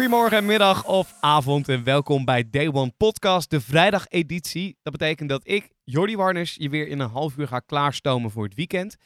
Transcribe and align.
Goedemorgen, 0.00 0.46
middag 0.46 0.86
of 0.86 1.14
avond 1.20 1.68
en 1.68 1.84
welkom 1.84 2.24
bij 2.24 2.50
Day 2.50 2.68
One 2.72 2.92
Podcast, 2.96 3.50
de 3.50 3.60
vrijdageditie. 3.60 4.78
Dat 4.82 4.92
betekent 4.92 5.28
dat 5.28 5.40
ik, 5.44 5.70
Jordi 5.84 6.16
Warners, 6.16 6.54
je 6.58 6.68
weer 6.68 6.88
in 6.88 6.98
een 6.98 7.10
half 7.10 7.36
uur 7.36 7.48
ga 7.48 7.58
klaarstomen 7.58 8.30
voor 8.30 8.44
het 8.44 8.54
weekend. 8.54 8.96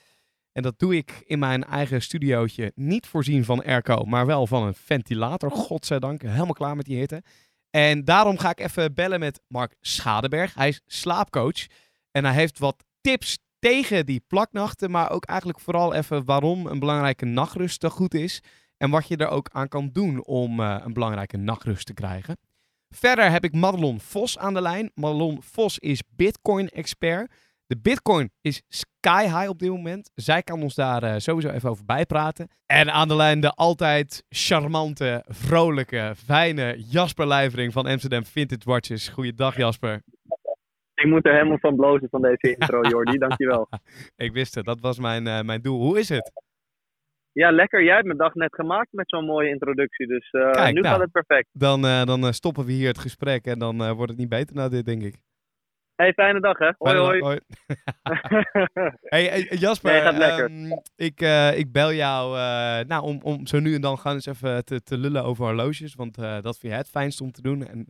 En 0.53 0.63
dat 0.63 0.79
doe 0.79 0.97
ik 0.97 1.23
in 1.27 1.39
mijn 1.39 1.65
eigen 1.65 2.03
studiootje, 2.03 2.73
niet 2.75 3.07
voorzien 3.07 3.45
van 3.45 3.65
airco, 3.65 4.05
maar 4.05 4.27
wel 4.27 4.47
van 4.47 4.63
een 4.63 4.75
ventilator, 4.75 5.51
godzijdank. 5.51 6.23
Helemaal 6.23 6.53
klaar 6.53 6.77
met 6.77 6.87
die 6.87 6.99
hitte. 6.99 7.23
En 7.71 8.05
daarom 8.05 8.39
ga 8.39 8.51
ik 8.51 8.61
even 8.61 8.95
bellen 8.95 9.21
met 9.21 9.41
Mark 9.47 9.77
Schadeberg. 9.81 10.55
Hij 10.55 10.69
is 10.69 10.81
slaapcoach 10.87 11.67
en 12.11 12.25
hij 12.25 12.35
heeft 12.35 12.59
wat 12.59 12.85
tips 13.01 13.39
tegen 13.59 14.07
die 14.07 14.25
plaknachten, 14.27 14.91
maar 14.91 15.11
ook 15.11 15.25
eigenlijk 15.25 15.61
vooral 15.61 15.95
even 15.95 16.25
waarom 16.25 16.67
een 16.67 16.79
belangrijke 16.79 17.25
nachtrust 17.25 17.85
goed 17.87 18.15
is. 18.15 18.43
En 18.77 18.91
wat 18.91 19.09
je 19.09 19.17
er 19.17 19.29
ook 19.29 19.49
aan 19.53 19.69
kan 19.69 19.91
doen 19.93 20.25
om 20.25 20.61
eh, 20.61 20.81
een 20.85 20.93
belangrijke 20.93 21.37
nachtrust 21.37 21.87
te 21.87 21.95
krijgen. 21.95 22.37
Verder 22.89 23.31
heb 23.31 23.45
ik 23.45 23.53
Madelon 23.53 24.01
Vos 24.01 24.39
aan 24.39 24.55
de 24.55 24.63
lijn. 24.63 24.91
Madelon 24.95 25.43
Vos 25.43 25.79
is 25.79 26.03
Bitcoin-expert. 26.17 27.33
De 27.67 27.79
Bitcoin 27.79 28.31
is 28.41 28.63
sky 28.69 29.23
high 29.23 29.49
op 29.49 29.59
dit 29.59 29.71
moment. 29.71 30.11
Zij 30.15 30.43
kan 30.43 30.63
ons 30.63 30.75
daar 30.75 31.03
eh, 31.03 31.15
sowieso 31.17 31.49
even 31.49 31.71
over 31.71 31.85
bijpraten. 31.85 32.49
En 32.67 32.93
aan 32.93 33.09
de 33.09 33.17
lijn 33.17 33.41
de 33.41 33.51
altijd 33.51 34.25
charmante, 34.29 35.25
vrolijke, 35.29 36.13
fijne 36.17 36.85
Jasper 36.91 37.27
Lijvering 37.27 37.73
van 37.73 37.87
Amsterdam 37.87 38.25
Vintage 38.25 38.71
Watches. 38.71 39.09
Goeiedag 39.09 39.57
Jasper. 39.57 40.03
Ik 40.95 41.07
moet 41.07 41.27
er 41.27 41.33
helemaal 41.33 41.59
van 41.59 41.77
blozen 41.77 42.09
van 42.11 42.23
deze 42.23 42.57
intro, 42.57 42.81
Jordi. 42.91 43.19
Dankjewel. 43.19 43.69
Ik 44.17 44.33
wist 44.33 44.55
het, 44.55 44.65
dat 44.65 44.81
was 44.81 44.99
mijn, 44.99 45.27
eh, 45.27 45.41
mijn 45.41 45.63
doel. 45.63 45.81
Hoe 45.81 45.99
is 45.99 46.09
het? 46.09 46.33
Ja, 47.35 47.51
lekker. 47.51 47.85
Jij 47.85 47.95
hebt 47.95 48.07
mijn 48.07 48.19
dag 48.19 48.35
net 48.35 48.55
gemaakt 48.55 48.93
met 48.93 49.09
zo'n 49.09 49.25
mooie 49.25 49.49
introductie. 49.49 50.07
Dus 50.07 50.31
eh, 50.31 50.51
Kijk, 50.51 50.75
nu 50.75 50.81
nou. 50.81 50.95
gaat 50.95 51.03
het 51.03 51.13
perfect. 51.13 51.49
Dan, 51.53 51.87
eh, 51.87 52.05
dan 52.05 52.27
eh, 52.27 52.31
stoppen 52.31 52.65
we 52.65 52.73
hier 52.73 52.89
het 52.89 52.99
gesprek 52.99 53.47
en 53.47 53.59
dan 53.59 53.93
wordt 53.95 54.11
het 54.11 54.21
niet 54.21 54.29
beter 54.29 54.55
na 54.57 54.69
dit, 54.69 54.85
denk 54.87 55.03
ik. 55.03 55.17
Hey, 55.95 56.13
fijne 56.13 56.41
dag 56.41 56.59
hè. 56.59 56.71
Hoi 56.79 57.21
hoi. 57.21 57.39
Hey, 59.15 59.47
Jasper, 59.51 59.93
Nee, 59.93 60.01
gaat 60.01 60.17
lekker. 60.17 60.45
ehm, 60.45 60.73
ik, 60.97 61.21
ik 61.59 61.73
bel 61.73 61.93
jou 61.93 62.37
nou, 62.87 63.03
om, 63.03 63.21
om 63.23 63.47
zo 63.47 63.61
nu 63.61 63.75
en 63.75 63.81
dan 63.81 63.99
gaan 63.99 64.15
eens 64.15 64.27
even 64.27 64.65
te, 64.65 64.83
te 64.83 64.99
lullen 64.99 65.25
over 65.25 65.45
horloges. 65.45 65.95
Want 65.95 66.15
dat 66.17 66.59
vind 66.59 66.73
jij 66.73 66.77
het 66.77 66.91
fijnst 66.91 67.21
om 67.21 67.33
te 67.33 67.43
doen. 67.43 67.67
En 67.67 67.87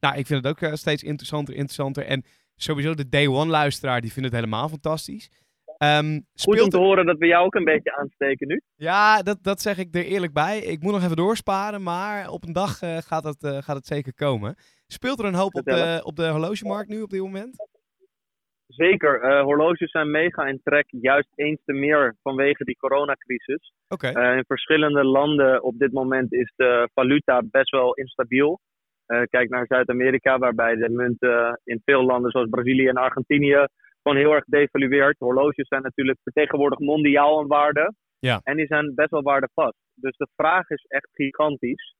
nou, 0.00 0.16
ik 0.16 0.26
vind 0.26 0.44
het 0.44 0.62
ook 0.64 0.76
steeds 0.76 1.02
interessanter, 1.02 1.54
interessanter. 1.54 2.04
En 2.04 2.24
sowieso 2.56 2.94
de 2.94 3.08
Day 3.08 3.26
One 3.26 3.50
luisteraar, 3.50 4.00
die 4.00 4.12
vindt 4.12 4.28
het 4.28 4.38
helemaal 4.38 4.68
fantastisch. 4.68 5.30
Ehm, 5.78 6.20
Goed 6.34 6.60
om 6.62 6.68
te 6.68 6.78
horen 6.78 7.06
dat 7.06 7.18
we 7.18 7.26
jou 7.26 7.44
ook 7.44 7.54
een 7.54 7.64
beetje 7.64 7.96
aansteken 7.96 8.48
nu. 8.48 8.60
Ja, 8.76 9.22
dat, 9.22 9.38
dat 9.42 9.60
zeg 9.60 9.78
ik 9.78 9.94
er 9.94 10.04
eerlijk 10.04 10.32
bij. 10.32 10.58
Ik 10.58 10.82
moet 10.82 10.92
nog 10.92 11.02
even 11.02 11.16
doorsparen, 11.16 11.82
maar 11.82 12.28
op 12.30 12.44
een 12.46 12.52
dag 12.52 12.82
eh, 12.82 12.96
gaat, 12.96 13.24
het, 13.24 13.42
eh, 13.44 13.58
gaat 13.58 13.76
het 13.76 13.86
zeker 13.86 14.14
komen. 14.14 14.54
Speelt 14.86 15.18
er 15.18 15.24
een 15.24 15.34
hoop 15.34 15.54
op 15.54 15.64
de, 15.64 16.00
op 16.04 16.16
de 16.16 16.28
horlogemarkt 16.28 16.88
nu 16.88 17.02
op 17.02 17.10
dit 17.10 17.20
moment? 17.20 17.56
Zeker. 18.66 19.20
eh, 19.20 19.42
horloges 19.42 19.90
zijn 19.90 20.10
mega 20.10 20.46
in 20.46 20.60
trek. 20.62 20.86
Juist 20.88 21.28
eens 21.34 21.60
te 21.64 21.72
meer 21.72 22.16
vanwege 22.22 22.64
die 22.64 22.76
coronacrisis. 22.76 23.72
Oké. 23.88 24.08
In 24.36 24.44
verschillende 24.46 25.04
landen 25.04 25.62
op 25.62 25.78
dit 25.78 25.92
moment 25.92 26.32
is 26.32 26.52
de 26.56 26.88
valuta 26.94 27.42
best 27.50 27.70
wel 27.70 27.94
instabiel. 27.94 28.60
Kijk 29.30 29.48
naar 29.48 29.66
Zuid-Amerika, 29.66 30.38
waarbij 30.38 30.74
de 30.76 30.88
munt 30.88 31.22
eh, 31.22 31.52
in 31.64 31.80
veel 31.84 32.04
landen 32.04 32.30
zoals 32.30 32.48
Brazilië 32.48 32.88
en 32.88 32.96
Argentinië 32.96 33.66
gewoon 34.08 34.24
heel 34.24 34.34
erg 34.34 34.44
devalueert. 34.44 35.18
Horloges 35.18 35.68
zijn 35.68 35.82
natuurlijk 35.82 36.18
vertegenwoordigd 36.22 36.80
mondiaal 36.80 37.40
een 37.40 37.46
waarde. 37.46 37.94
Ja. 38.18 38.40
En 38.42 38.56
die 38.56 38.66
zijn 38.66 38.94
best 38.94 39.10
wel 39.10 39.22
waardevast. 39.22 39.76
Dus 39.94 40.16
de 40.16 40.28
vraag 40.36 40.68
is 40.68 40.84
echt 40.88 41.08
gigantisch. 41.12 41.94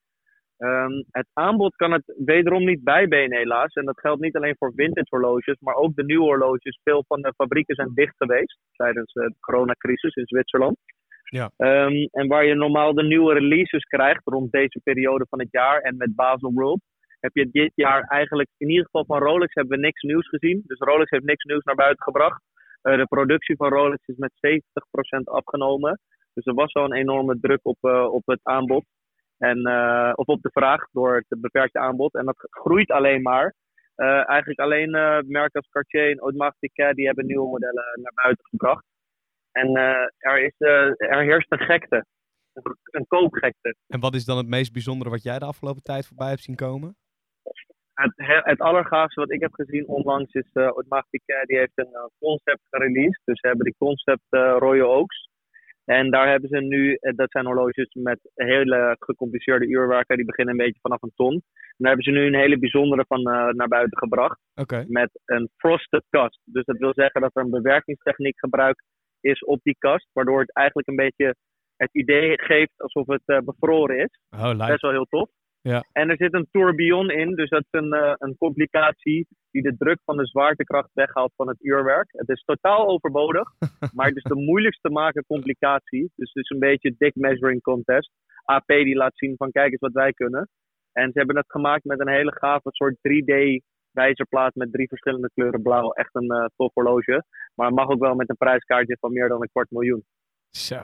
Ehm, 0.56 0.92
het 1.10 1.26
aanbod 1.32 1.76
kan 1.76 1.92
het 1.92 2.14
wederom 2.24 2.64
niet 2.64 2.84
bijbenen 2.84 3.38
helaas. 3.38 3.74
En 3.74 3.84
dat 3.84 4.00
geldt 4.00 4.20
niet 4.20 4.36
alleen 4.36 4.56
voor 4.58 4.72
vintage 4.74 5.06
horloges, 5.08 5.56
maar 5.60 5.74
ook 5.74 5.94
de 5.94 6.04
nieuwe 6.04 6.24
horloges. 6.24 6.80
Veel 6.82 7.04
van 7.06 7.22
de 7.22 7.32
fabrieken 7.36 7.74
zijn 7.74 7.90
dicht 7.94 8.16
geweest 8.16 8.58
tijdens 8.72 9.12
de 9.12 9.34
coronacrisis 9.40 10.14
in 10.14 10.26
Zwitserland. 10.26 10.76
Ja. 11.22 11.50
Ehm, 11.56 12.06
en 12.10 12.28
waar 12.28 12.44
je 12.44 12.54
normaal 12.54 12.94
de 12.94 13.04
nieuwe 13.04 13.34
releases 13.34 13.84
krijgt 13.84 14.24
rond 14.24 14.52
deze 14.52 14.80
periode 14.84 15.26
van 15.28 15.38
het 15.38 15.48
jaar 15.50 15.80
en 15.80 15.96
met 15.96 16.14
Basel 16.14 16.52
World, 16.52 16.80
heb 17.20 17.34
je 17.34 17.50
dit 17.50 17.72
jaar 17.74 18.02
eigenlijk, 18.02 18.48
in 18.56 18.68
ieder 18.68 18.84
geval 18.84 19.04
van 19.04 19.18
Rolex, 19.18 19.54
hebben 19.54 19.78
we 19.78 19.84
niks 19.84 20.02
nieuws 20.02 20.28
gezien. 20.28 20.62
Dus 20.66 20.78
Rolex 20.78 21.10
heeft 21.10 21.24
niks 21.24 21.44
nieuws 21.44 21.64
naar 21.64 21.74
buiten 21.74 22.02
gebracht. 22.02 22.42
Eh, 22.82 22.96
de 22.96 23.06
productie 23.06 23.56
van 23.56 23.68
Rolex 23.68 24.06
is 24.06 24.16
met 24.16 24.32
70% 24.34 25.28
afgenomen. 25.28 26.00
Dus 26.34 26.46
er 26.46 26.54
was 26.54 26.72
wel 26.72 26.84
een 26.84 26.94
enorme 26.94 27.38
druk 27.40 27.60
op, 27.62 27.76
eh, 27.80 28.12
op 28.12 28.26
het 28.26 28.40
aanbod. 28.42 28.84
En, 29.38 29.64
eh, 29.64 30.12
of 30.14 30.26
op 30.26 30.42
de 30.42 30.50
vraag 30.52 30.88
door 30.90 31.14
het 31.14 31.40
beperkte 31.40 31.78
aanbod. 31.78 32.14
En 32.14 32.24
dat 32.24 32.36
groeit 32.50 32.90
alleen 32.90 33.22
maar. 33.22 33.54
Eigenlijk 34.26 34.58
alleen 34.58 34.90
merken 35.26 35.60
als 35.60 35.68
Cartier 35.68 36.10
en 36.10 36.18
Audemars 36.18 36.56
Piguet 36.58 36.94
die 36.94 37.06
hebben 37.06 37.26
nieuwe 37.26 37.48
modellen 37.48 38.00
naar 38.02 38.12
buiten 38.14 38.44
gebracht. 38.44 38.84
En 39.52 39.76
er, 40.18 40.42
is, 40.42 40.54
er 40.58 41.22
heerst 41.22 41.52
een 41.52 41.58
gekte. 41.58 42.04
Een 42.82 43.06
koopgekte. 43.06 43.76
En 43.86 44.00
wat 44.00 44.14
is 44.14 44.24
dan 44.24 44.36
het 44.36 44.46
meest 44.46 44.72
bijzondere 44.72 45.10
wat 45.10 45.22
jij 45.22 45.38
de 45.38 45.44
afgelopen 45.44 45.82
tijd 45.82 46.06
voorbij 46.06 46.28
hebt 46.28 46.42
zien 46.42 46.56
komen? 46.56 46.96
Het, 48.04 48.12
he- 48.16 48.50
het 48.52 48.60
allergaafste 48.60 49.20
wat 49.20 49.32
ik 49.32 49.40
heb 49.40 49.52
gezien 49.52 49.86
onlangs 49.86 50.32
is 50.32 50.50
uh. 50.54 50.70
Die 51.46 51.58
heeft 51.58 51.78
een 51.78 51.92
eh, 51.92 52.04
concept 52.18 52.60
gereleased. 52.70 53.22
Dus 53.24 53.40
ze 53.40 53.46
hebben 53.46 53.64
die 53.64 53.74
concept 53.78 54.26
eh, 54.28 54.56
Royal 54.58 54.94
Oaks. 54.94 55.28
En 55.84 56.10
daar 56.10 56.28
hebben 56.28 56.48
ze 56.48 56.60
nu, 56.60 56.98
dat 57.00 57.30
zijn 57.30 57.46
horloges 57.46 57.94
met 57.94 58.18
hele 58.34 58.96
gecompliceerde 58.98 59.66
uurwerken. 59.66 60.16
Die 60.16 60.24
beginnen 60.24 60.54
een 60.54 60.64
beetje 60.64 60.80
vanaf 60.80 61.02
een 61.02 61.12
ton. 61.14 61.32
En 61.32 61.42
daar 61.76 61.94
hebben 61.94 62.12
ze 62.14 62.18
nu 62.20 62.26
een 62.26 62.40
hele 62.44 62.58
bijzondere 62.58 63.04
van 63.06 63.22
naar 63.56 63.68
buiten 63.68 63.98
gebracht. 63.98 64.40
Met 64.88 65.10
een 65.24 65.50
frosted 65.56 66.04
kast. 66.10 66.40
Dus 66.44 66.64
dat 66.64 66.76
wil 66.76 66.92
zeggen 66.94 67.20
dat 67.20 67.36
er 67.36 67.42
een 67.42 67.50
bewerkingstechniek 67.50 68.38
gebruikt 68.38 68.84
is 69.20 69.44
op 69.44 69.60
die 69.62 69.76
kast. 69.78 70.08
Waardoor 70.12 70.40
het 70.40 70.54
eigenlijk 70.54 70.88
een 70.88 70.96
beetje 70.96 71.34
het 71.76 71.90
idee 71.92 72.42
geeft 72.42 72.80
alsof 72.82 73.06
het 73.06 73.44
bevroren 73.44 73.98
is. 73.98 74.18
Oh. 74.30 74.66
Best 74.66 74.82
wel 74.82 74.90
heel 74.90 75.06
tof. 75.10 75.30
Ja. 75.62 75.84
En 75.92 76.10
er 76.10 76.16
zit 76.16 76.34
een 76.34 76.48
tourbillon 76.50 77.10
in, 77.10 77.34
dus 77.34 77.48
dat 77.48 77.64
is 77.70 77.80
een, 77.80 77.92
eh, 77.92 78.14
een 78.18 78.36
complicatie 78.36 79.26
die 79.50 79.62
de 79.62 79.76
druk 79.76 79.98
van 80.04 80.16
de 80.16 80.26
zwaartekracht 80.26 80.90
weghaalt 80.92 81.32
van 81.36 81.48
het 81.48 81.64
uurwerk. 81.64 82.08
Het 82.10 82.28
is 82.28 82.42
totaal 82.44 82.88
overbodig, 82.88 83.48
maar 83.94 84.06
het 84.06 84.16
is 84.16 84.22
de 84.22 84.34
moeilijkst 84.34 84.82
te 84.82 84.90
maken 84.90 85.24
complicatie. 85.26 86.12
Dus 86.16 86.32
het 86.32 86.44
is 86.44 86.50
een 86.50 86.58
beetje 86.58 86.94
dick 86.98 87.14
measuring 87.14 87.62
contest. 87.62 88.10
AP 88.44 88.66
die 88.66 88.96
laat 88.96 89.16
zien 89.16 89.36
van 89.36 89.50
kijk 89.50 89.70
eens 89.70 89.80
wat 89.80 89.92
wij 89.92 90.12
kunnen. 90.12 90.48
En 90.92 91.12
ze 91.12 91.18
hebben 91.18 91.36
het 91.36 91.50
gemaakt 91.50 91.84
met 91.84 92.00
een 92.00 92.08
hele 92.08 92.32
gave 92.32 92.68
soort 92.70 92.96
3D 92.96 93.62
wijzerplaat 93.90 94.54
met 94.54 94.72
drie 94.72 94.88
verschillende 94.88 95.30
kleuren 95.34 95.62
blauw. 95.62 95.92
Echt 95.92 96.14
een 96.14 96.30
eh 96.30 96.44
tof 96.56 96.74
horloge. 96.74 97.24
Maar 97.54 97.66
het 97.66 97.76
mag 97.76 97.88
ook 97.88 98.00
wel 98.00 98.14
met 98.14 98.28
een 98.28 98.36
prijskaartje 98.36 98.96
van 99.00 99.12
meer 99.12 99.28
dan 99.28 99.42
een 99.42 99.50
kwart 99.52 99.70
miljoen. 99.70 100.04
Zo, 100.50 100.80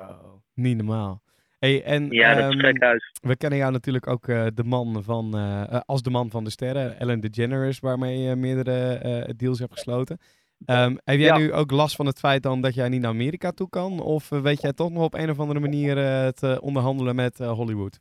niet 0.54 0.76
normaal. 0.76 1.22
Hey, 1.64 1.82
en, 1.84 2.10
Ja, 2.10 2.34
dat 2.34 2.54
is 2.54 2.62
ehm, 2.62 2.82
huis. 2.82 3.10
We 3.22 3.36
kennen 3.36 3.58
jou 3.58 3.72
natuurlijk 3.72 4.06
ook 4.06 4.28
eh, 4.28 4.46
de 4.54 4.64
man 4.64 5.02
van, 5.02 5.34
eh, 5.34 5.62
eh, 5.62 5.80
als 5.86 6.02
de 6.02 6.10
man 6.10 6.30
van 6.30 6.44
de 6.44 6.50
sterren, 6.50 6.98
Ellen 6.98 7.20
DeGeneres, 7.20 7.80
waarmee 7.80 8.18
je 8.18 8.36
meerdere 8.36 9.34
deals 9.36 9.58
hebt 9.58 9.72
gesloten. 9.72 10.18
Ehm, 10.64 10.96
heb 11.04 11.18
jij 11.18 11.26
Ja. 11.26 11.38
nu 11.38 11.52
ook 11.52 11.70
last 11.70 11.96
van 11.96 12.06
het 12.06 12.18
feit 12.18 12.42
dan 12.42 12.60
dat 12.60 12.74
jij 12.74 12.88
niet 12.88 13.00
naar 13.00 13.10
Amerika 13.10 13.50
toe 13.50 13.68
kan? 13.68 14.00
Of 14.00 14.28
weet 14.28 14.60
jij 14.60 14.72
toch 14.72 14.90
nog 14.90 15.02
op 15.04 15.14
een 15.14 15.30
of 15.30 15.38
andere 15.38 15.60
manier 15.60 15.94
te 16.32 16.58
onderhandelen 16.60 17.14
met 17.14 17.38
Hollywood? 17.38 18.00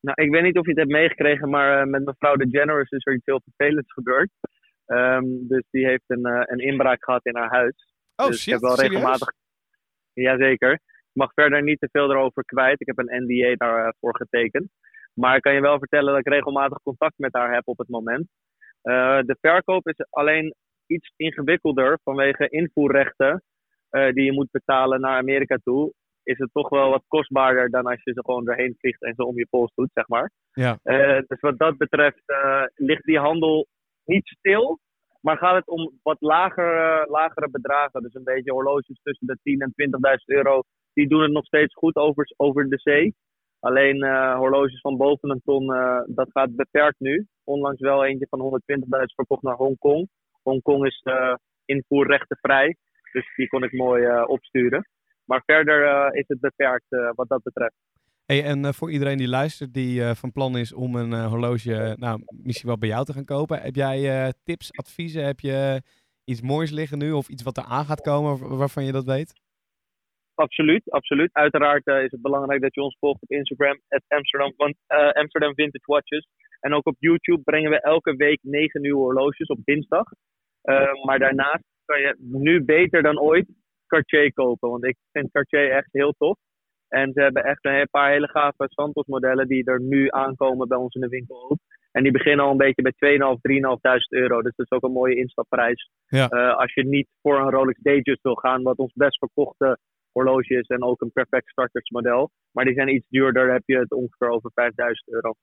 Nou, 0.00 0.22
ik 0.22 0.30
weet 0.30 0.42
niet 0.42 0.58
of 0.58 0.64
je 0.64 0.70
het 0.70 0.78
hebt 0.78 0.92
meegekregen, 0.92 1.50
maar 1.50 1.88
met 1.88 2.04
mevrouw 2.04 2.34
DeGeneres 2.34 2.90
is 2.90 3.06
er 3.06 3.14
iets 3.14 3.26
heel 3.26 3.42
vervelends 3.44 3.92
gebeurd. 3.92 4.30
Ehm, 4.86 5.24
dus 5.24 5.64
die 5.70 5.86
heeft 5.86 6.04
een, 6.06 6.24
een 6.24 6.58
inbraak 6.58 7.04
gehad 7.04 7.26
in 7.26 7.36
haar 7.36 7.50
huis. 7.50 7.94
Oh 8.16 8.26
dus 8.26 8.36
shit, 8.42 8.46
ik 8.46 8.52
heb 8.52 8.60
wel 8.60 8.76
serieus? 8.76 8.92
regelmatig. 8.92 9.32
Jazeker. 10.12 10.80
Ik 11.12 11.16
mag 11.16 11.32
verder 11.32 11.62
niet 11.62 11.80
te 11.80 11.88
veel 11.92 12.10
erover 12.10 12.44
kwijt. 12.44 12.80
Ik 12.80 12.86
heb 12.86 12.98
een 12.98 13.24
NDA 13.24 13.54
daarvoor 13.54 14.16
getekend. 14.16 14.70
Maar 15.14 15.36
ik 15.36 15.42
kan 15.42 15.54
je 15.54 15.60
wel 15.60 15.78
vertellen 15.78 16.12
dat 16.12 16.26
ik 16.26 16.32
regelmatig 16.32 16.82
contact 16.82 17.18
met 17.18 17.32
haar 17.32 17.54
heb 17.54 17.68
op 17.68 17.78
het 17.78 17.88
moment. 17.88 18.28
Eh, 18.82 19.20
de 19.20 19.36
verkoop 19.40 19.88
is 19.88 20.06
alleen 20.10 20.54
iets 20.86 21.12
ingewikkelder 21.16 21.98
vanwege 22.04 22.48
invoerrechten 22.48 23.42
eh, 23.88 24.12
die 24.12 24.24
je 24.24 24.32
moet 24.32 24.50
betalen 24.50 25.00
naar 25.00 25.18
Amerika 25.18 25.58
toe. 25.62 25.92
Is 26.22 26.38
het 26.38 26.50
toch 26.52 26.68
wel 26.68 26.90
wat 26.90 27.04
kostbaarder 27.06 27.70
dan 27.70 27.86
als 27.86 28.02
je 28.02 28.12
ze 28.12 28.24
gewoon 28.24 28.48
erheen 28.48 28.76
vliegt 28.78 29.02
en 29.02 29.14
ze 29.14 29.24
om 29.24 29.38
je 29.38 29.46
pols 29.50 29.72
doet, 29.74 29.90
zeg 29.94 30.08
maar. 30.08 30.30
Ja. 30.52 30.78
Eh, 30.82 31.22
dus 31.26 31.40
wat 31.40 31.58
dat 31.58 31.76
betreft 31.76 32.22
ligt 32.74 33.04
die 33.04 33.18
handel 33.18 33.66
niet 34.04 34.28
stil. 34.28 34.78
Maar 35.20 35.36
gaat 35.36 35.54
het 35.54 35.68
om 35.68 35.98
wat 36.02 36.20
lagere, 36.20 37.06
lagere 37.08 37.50
bedragen, 37.50 38.02
dus 38.02 38.14
een 38.14 38.24
beetje 38.24 38.52
horloges 38.52 39.00
tussen 39.02 39.26
de 39.26 39.38
10 39.42 39.60
en 39.60 39.72
20.000 39.74 40.24
euro, 40.24 40.62
die 40.92 41.08
doen 41.08 41.22
het 41.22 41.32
nog 41.32 41.44
steeds 41.44 41.74
goed 41.74 41.96
over, 41.96 42.32
over 42.36 42.68
de 42.68 42.78
zee. 42.78 43.14
Alleen 43.60 44.04
uh, 44.04 44.36
horloges 44.36 44.80
van 44.80 44.96
boven 44.96 45.30
een 45.30 45.42
ton, 45.44 45.64
uh, 45.64 46.00
dat 46.06 46.30
gaat 46.30 46.56
beperkt 46.56 47.00
nu. 47.00 47.26
Onlangs 47.44 47.80
wel 47.80 48.04
eentje 48.04 48.26
van 48.30 48.60
120.000 48.72 48.86
verkocht 49.14 49.42
naar 49.42 49.56
Hongkong. 49.56 50.08
Hongkong 50.42 50.86
is 50.86 51.00
uh, 51.04 51.34
invoerrechtenvrij, 51.64 52.76
dus 53.12 53.34
die 53.36 53.48
kon 53.48 53.62
ik 53.62 53.72
mooi 53.72 54.22
opsturen. 54.22 54.88
Maar 55.24 55.42
verder 55.44 56.08
is 56.14 56.24
het 56.26 56.40
beperkt 56.40 56.86
wat 57.14 57.28
dat 57.28 57.42
betreft. 57.42 57.74
Hey, 58.26 58.44
en 58.44 58.74
voor 58.74 58.90
iedereen 58.90 59.16
die 59.16 59.28
luistert, 59.28 59.74
die 59.74 60.14
van 60.14 60.32
plan 60.32 60.56
is 60.56 60.72
om 60.72 60.94
een 60.94 61.24
horloge, 61.24 61.96
nou, 61.98 62.22
misschien 62.42 62.68
wel 62.68 62.78
bij 62.78 62.88
jou 62.88 63.04
te 63.04 63.12
gaan 63.12 63.24
kopen. 63.24 63.60
Heb 63.60 63.74
jij 63.74 64.32
tips, 64.44 64.72
adviezen? 64.72 65.24
Heb 65.24 65.40
je 65.40 65.82
iets 66.24 66.40
moois 66.40 66.70
liggen 66.70 66.98
nu 66.98 67.12
of 67.12 67.28
iets 67.28 67.42
wat 67.42 67.56
er 67.56 67.64
aan 67.64 67.84
gaat 67.84 68.00
komen 68.00 68.56
waarvan 68.56 68.84
je 68.84 68.92
dat 68.92 69.04
weet? 69.04 69.32
Absoluut, 70.40 70.90
absoluut. 70.90 71.30
Uiteraard 71.32 71.86
uh, 71.86 72.02
is 72.02 72.10
het 72.10 72.22
belangrijk 72.22 72.60
dat 72.60 72.74
je 72.74 72.82
ons 72.82 72.96
volgt 72.98 73.22
op 73.22 73.30
Instagram, 73.30 73.80
at 73.88 74.02
Amsterdam, 74.08 74.52
uh, 74.58 75.10
Amsterdam 75.10 75.54
Vintage 75.54 75.84
Watches. 75.92 76.26
En 76.60 76.74
ook 76.74 76.86
op 76.86 76.96
YouTube 76.98 77.42
brengen 77.42 77.70
we 77.70 77.80
elke 77.80 78.16
week 78.16 78.38
negen 78.42 78.80
nieuwe 78.80 79.00
horloges 79.00 79.48
op 79.48 79.64
dinsdag. 79.64 80.06
Uh, 80.62 81.04
maar 81.04 81.18
daarnaast 81.18 81.64
kan 81.84 82.00
je 82.00 82.16
nu 82.18 82.64
beter 82.64 83.02
dan 83.02 83.20
ooit 83.20 83.46
Cartier 83.86 84.32
kopen. 84.32 84.70
Want 84.70 84.84
ik 84.84 84.96
vind 85.12 85.30
Cartier 85.30 85.70
echt 85.70 85.88
heel 85.92 86.14
tof. 86.18 86.38
En 86.88 87.12
ze 87.12 87.20
hebben 87.20 87.44
echt 87.44 87.64
een 87.64 87.88
paar 87.90 88.10
hele 88.10 88.28
gave 88.28 88.64
Santos 88.68 89.06
modellen 89.06 89.48
die 89.48 89.64
er 89.64 89.80
nu 89.80 90.10
aankomen 90.10 90.68
bij 90.68 90.78
ons 90.78 90.94
in 90.94 91.00
de 91.00 91.08
winkel 91.08 91.50
ook. 91.50 91.58
En 91.92 92.02
die 92.02 92.12
beginnen 92.12 92.44
al 92.44 92.50
een 92.50 92.56
beetje 92.56 92.82
bij 92.82 93.18
2.500, 93.18 93.40
3.500 93.92 93.98
euro. 94.08 94.42
Dus 94.42 94.54
dat 94.56 94.66
is 94.66 94.76
ook 94.76 94.82
een 94.82 94.92
mooie 95.00 95.16
instapprijs. 95.16 95.90
Ja. 96.06 96.26
als 96.62 96.74
je 96.74 96.84
niet 96.84 97.08
voor 97.22 97.38
een 97.38 97.50
Rolex 97.50 97.80
Datejust 97.80 98.22
wil 98.22 98.34
gaan, 98.34 98.62
wat 98.62 98.76
ons 98.76 98.92
best 98.94 99.18
verkochte 99.18 99.78
horloges 100.12 100.66
en 100.66 100.82
ook 100.82 101.00
een 101.00 101.12
perfect 101.12 101.50
starters 101.50 101.90
model. 101.90 102.30
Maar 102.52 102.64
die 102.64 102.74
zijn 102.74 102.94
iets 102.94 103.06
duurder, 103.08 103.52
heb 103.52 103.62
je 103.66 103.78
het 103.78 103.92
ongeveer 103.92 104.28
over 104.28 104.50
5000 104.54 105.08
euro. 105.08 105.34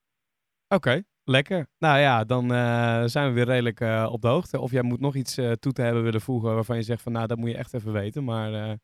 Oké, 0.68 1.02
lekker. 1.24 1.68
Nou 1.80 2.00
ja, 2.00 2.24
dan 2.24 2.52
uh, 2.52 3.04
zijn 3.04 3.28
we 3.28 3.34
weer 3.34 3.46
redelijk 3.46 3.80
uh, 3.80 4.10
op 4.12 4.22
de 4.22 4.28
hoogte. 4.28 4.60
Of 4.60 4.72
jij 4.72 4.82
moet 4.82 5.00
nog 5.00 5.16
iets 5.16 5.38
uh, 5.38 5.52
toe 5.52 5.72
te 5.72 5.82
hebben 5.82 6.04
willen 6.04 6.22
voegen 6.22 6.54
waarvan 6.54 6.76
je 6.76 6.82
zegt 6.82 7.02
van 7.02 7.12
nou, 7.12 7.28
dat 7.28 7.38
moet 7.38 7.50
je 7.50 7.58
echt 7.58 7.74
even 7.74 7.94
weten. 7.94 8.24
Maar, 8.24 8.78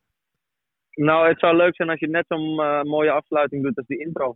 Nou, 0.93 1.27
het 1.27 1.39
zou 1.39 1.55
leuk 1.55 1.75
zijn 1.75 1.89
als 1.89 1.99
je 1.99 2.07
net 2.07 2.25
zo'n 2.27 2.55
mooie 2.87 3.11
afsluiting 3.11 3.63
doet 3.63 3.77
als 3.77 3.87
die 3.87 3.99
intro. 3.99 4.35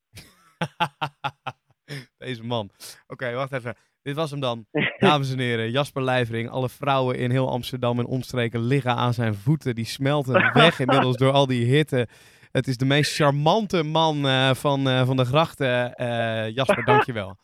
Deze 2.17 2.45
man. 2.45 2.69
Oké, 3.07 3.33
wacht 3.33 3.51
even. 3.51 3.75
Dit 4.07 4.15
was 4.15 4.31
hem 4.31 4.39
dan. 4.39 4.65
Dames 4.99 5.31
en 5.31 5.39
heren, 5.39 5.71
Jasper 5.71 6.03
Lijvering. 6.03 6.49
Alle 6.49 6.69
vrouwen 6.69 7.17
in 7.17 7.31
heel 7.31 7.49
Amsterdam 7.49 7.99
en 7.99 8.05
omstreken 8.05 8.61
liggen 8.61 8.95
aan 8.95 9.13
zijn 9.13 9.35
voeten. 9.35 9.75
Die 9.75 9.85
smelten 9.85 10.51
weg 10.53 10.79
inmiddels 10.79 11.17
door 11.17 11.31
al 11.31 11.47
die 11.47 11.65
hitte. 11.65 12.07
Het 12.51 12.67
is 12.67 12.77
de 12.77 12.85
meest 12.85 13.15
charmante 13.15 13.83
man 13.83 14.25
uh, 14.25 14.53
van, 14.53 14.87
uh, 14.87 15.05
van 15.05 15.17
de 15.17 15.25
grachten. 15.25 15.93
Uh, 16.01 16.49
Jasper, 16.49 16.85
dankjewel. 16.93 17.37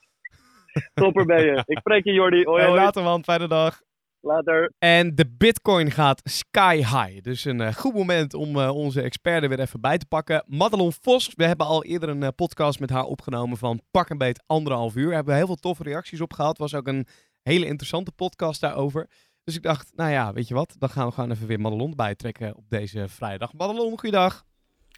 Topper 0.93 1.25
ben 1.25 1.45
je. 1.45 1.63
Ik 1.65 1.77
spreek 1.77 2.03
je, 2.03 2.11
Jordi. 2.11 2.43
Hoi, 2.43 2.63
hoi. 2.63 2.75
Later, 2.75 3.03
man. 3.03 3.23
Fijne 3.23 3.47
dag. 3.47 3.81
Later. 4.23 4.71
En 4.79 5.15
de 5.15 5.25
bitcoin 5.37 5.91
gaat 5.91 6.21
sky 6.23 6.75
high. 6.75 7.21
Dus 7.21 7.45
een 7.45 7.59
uh, 7.59 7.73
goed 7.73 7.93
moment 7.93 8.33
om 8.33 8.55
uh, 8.57 8.75
onze 8.75 9.01
expert 9.01 9.43
er 9.43 9.49
weer 9.49 9.59
even 9.59 9.81
bij 9.81 9.97
te 9.97 10.05
pakken. 10.05 10.43
Madelon 10.47 10.93
Vos, 11.01 11.31
we 11.35 11.45
hebben 11.45 11.65
al 11.65 11.83
eerder 11.83 12.09
een 12.09 12.21
uh, 12.21 12.27
podcast 12.35 12.79
met 12.79 12.89
haar 12.89 13.03
opgenomen 13.03 13.57
van 13.57 13.81
pak 13.91 14.09
een 14.09 14.17
beet 14.17 14.43
anderhalf 14.45 14.95
uur. 14.95 15.05
Daar 15.05 15.13
hebben 15.13 15.33
we 15.33 15.39
heel 15.39 15.47
veel 15.47 15.55
toffe 15.55 15.83
reacties 15.83 16.21
op 16.21 16.33
gehad. 16.33 16.57
Was 16.57 16.73
ook 16.73 16.87
een 16.87 17.07
hele 17.41 17.65
interessante 17.65 18.11
podcast 18.11 18.61
daarover. 18.61 19.09
Dus 19.43 19.55
ik 19.55 19.63
dacht, 19.63 19.91
nou 19.95 20.11
ja, 20.11 20.33
weet 20.33 20.47
je 20.47 20.53
wat? 20.53 20.75
Dan 20.77 20.89
gaan 20.89 21.07
we 21.07 21.13
gewoon 21.13 21.31
even 21.31 21.47
weer 21.47 21.59
Madelon 21.59 21.95
bijtrekken 21.95 22.55
op 22.55 22.69
deze 22.69 23.07
vrijdag. 23.07 23.53
Madelon, 23.53 23.99
goeiedag. 23.99 24.43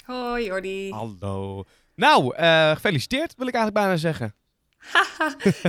Hoi 0.05 0.45
Jordi. 0.45 0.91
Hallo. 0.91 1.63
Nou, 1.95 2.35
gefeliciteerd 2.73 3.35
wil 3.37 3.47
ik 3.47 3.53
eigenlijk 3.53 3.85
bijna 3.85 3.99
zeggen. 3.99 4.35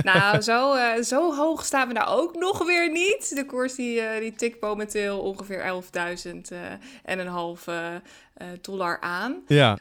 Nou, 0.03 0.41
zo, 0.41 0.75
uh, 0.75 1.01
zo 1.01 1.35
hoog 1.35 1.65
staan 1.65 1.87
we 1.87 1.93
nou 1.93 2.07
ook 2.07 2.35
nog 2.35 2.65
weer 2.65 2.91
niet. 2.91 3.35
De 3.35 3.45
koers 3.45 3.75
die, 3.75 4.01
uh, 4.01 4.19
die 4.19 4.33
tikt 4.33 4.61
momenteel 4.61 5.19
ongeveer 5.19 5.81
11.000 6.25 6.31
uh, 6.51 6.59
en 7.03 7.19
een 7.19 7.27
half 7.27 7.65
dollar 8.61 8.99
aan. 8.99 9.43
Ja. 9.47 9.77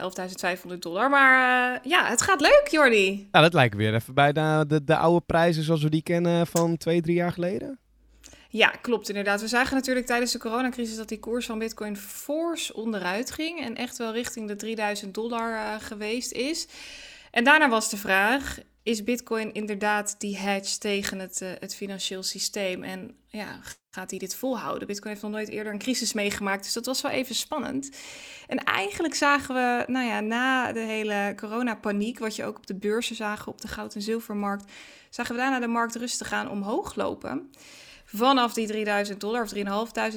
11.500 0.67 0.79
dollar. 0.79 1.11
Maar 1.11 1.81
ja, 1.83 2.07
het 2.07 2.23
gaat 2.23 2.41
leuk, 2.41 2.69
Jordi. 2.71 3.29
Nou, 3.31 3.45
dat 3.45 3.55
lijkt 3.55 3.75
weer 3.75 3.95
even 3.95 4.15
bij 4.15 4.33
de, 4.33 4.65
de, 4.69 4.85
de 4.85 4.97
oude 4.97 5.25
prijzen 5.27 5.63
zoals 5.63 5.83
we 5.83 5.91
die 5.91 6.03
kennen 6.03 6.47
van 6.47 6.77
twee, 6.77 7.01
drie 7.01 7.15
jaar 7.15 7.33
geleden. 7.33 7.79
Ja, 8.49 8.69
klopt 8.69 9.09
inderdaad. 9.09 9.41
We 9.41 9.49
zagen 9.49 9.75
natuurlijk 9.75 10.07
tijdens 10.07 10.33
de 10.33 10.39
coronacrisis 10.39 10.97
dat 10.97 11.09
die 11.09 11.19
koers 11.19 11.47
van 11.47 11.59
Bitcoin 11.59 11.97
fors 11.97 12.73
onderuit 12.73 13.31
ging 13.31 13.61
en 13.61 13.77
echt 13.77 13.97
wel 13.97 14.13
richting 14.13 14.49
de 14.49 14.57
3000 14.57 15.15
dollar 15.15 15.81
geweest 15.81 16.33
is. 16.33 16.69
En 17.31 17.45
daarna 17.45 17.69
was 17.69 17.91
de 17.91 17.97
vraag: 17.97 18.59
is 18.87 19.05
Bitcoin 19.05 19.53
inderdaad 19.53 20.15
die 20.19 20.37
hedge 20.37 20.79
tegen 20.79 21.19
het, 21.19 21.41
uh, 21.43 21.49
het 21.59 21.75
financieel 21.75 22.23
systeem? 22.23 22.83
En 22.83 23.17
ja, 23.29 23.61
gaat 23.91 24.11
hij 24.11 24.19
dit 24.19 24.35
volhouden? 24.35 24.87
Bitcoin 24.87 25.11
heeft 25.11 25.23
nog 25.23 25.33
nooit 25.33 25.49
eerder 25.49 25.73
een 25.73 25.79
crisis 25.79 26.13
meegemaakt, 26.13 26.63
dus 26.65 26.73
dat 26.73 26.87
was 26.87 27.01
wel 27.01 27.13
even 27.13 27.35
spannend. 27.35 27.91
En 28.47 28.65
eigenlijk 28.65 29.15
zagen 29.15 29.55
we, 29.55 29.85
nou 29.93 30.07
ja, 30.07 30.21
na 30.21 30.73
de 30.73 30.81
hele 30.81 31.33
coronapaniek, 31.37 32.19
wat 32.19 32.37
je 32.37 32.45
ook 32.45 32.57
op 32.57 32.67
de 32.67 32.79
beurzen 32.79 33.17
zagen, 33.17 33.53
op 33.53 33.61
de 33.61 33.69
goud- 33.69 33.95
en 33.95 34.03
zilvermarkt, 34.03 34.73
zagen 35.11 35.35
we 35.35 35.41
daarna 35.41 35.61
de 35.61 35.67
markt 35.67 35.95
rustig 35.95 36.29
gaan 36.29 36.51
omhoog 36.51 36.95
lopen. 36.95 37.51
Vanaf 38.07 38.55
die 38.55 38.67
3000 38.67 39.21
dollar 39.21 39.43
of 39.43 39.55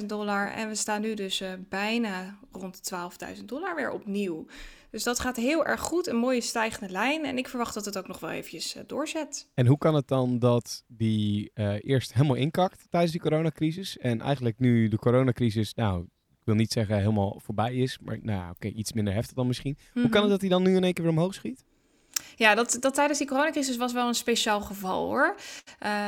3.500 0.00 0.06
dollar. 0.06 0.52
En 0.52 0.68
we 0.68 0.74
staan 0.74 1.00
nu 1.00 1.14
dus 1.14 1.40
uh, 1.40 1.48
bijna 1.68 2.38
rond 2.52 2.88
de 2.88 2.96
12.000 3.36 3.44
dollar 3.44 3.76
weer 3.76 3.90
opnieuw. 3.90 4.46
Dus 4.90 5.02
dat 5.02 5.20
gaat 5.20 5.36
heel 5.36 5.66
erg 5.66 5.80
goed, 5.80 6.06
een 6.06 6.16
mooie 6.16 6.40
stijgende 6.40 6.92
lijn. 6.92 7.24
En 7.24 7.38
ik 7.38 7.48
verwacht 7.48 7.74
dat 7.74 7.84
het 7.84 7.98
ook 7.98 8.08
nog 8.08 8.20
wel 8.20 8.30
eventjes 8.30 8.76
uh, 8.76 8.82
doorzet. 8.86 9.48
En 9.54 9.66
hoe 9.66 9.78
kan 9.78 9.94
het 9.94 10.08
dan 10.08 10.38
dat 10.38 10.84
die 10.86 11.50
uh, 11.54 11.74
eerst 11.80 12.12
helemaal 12.14 12.36
inkakt 12.36 12.86
tijdens 12.90 13.12
die 13.12 13.20
coronacrisis? 13.20 13.98
En 13.98 14.20
eigenlijk 14.20 14.58
nu 14.58 14.88
de 14.88 14.98
coronacrisis, 14.98 15.74
nou, 15.74 16.02
ik 16.28 16.44
wil 16.44 16.54
niet 16.54 16.72
zeggen 16.72 16.98
helemaal 16.98 17.40
voorbij 17.42 17.74
is, 17.74 17.98
maar 18.02 18.18
nou, 18.22 18.50
oké, 18.50 18.68
iets 18.68 18.92
minder 18.92 19.14
heftig 19.14 19.36
dan 19.36 19.46
misschien. 19.46 19.76
Mm 19.78 19.86
-hmm. 19.92 20.02
Hoe 20.02 20.10
kan 20.10 20.22
het 20.22 20.30
dat 20.30 20.40
hij 20.40 20.50
dan 20.50 20.62
nu 20.62 20.76
in 20.76 20.84
één 20.84 20.92
keer 20.92 21.04
weer 21.04 21.12
omhoog 21.12 21.34
schiet? 21.34 21.64
Ja, 22.40 22.54
dat, 22.54 22.76
dat 22.80 22.94
tijdens 22.94 23.18
die 23.18 23.28
coronacrisis 23.28 23.76
was 23.76 23.92
wel 23.92 24.08
een 24.08 24.14
speciaal 24.14 24.60
geval 24.60 25.06
hoor. 25.06 25.36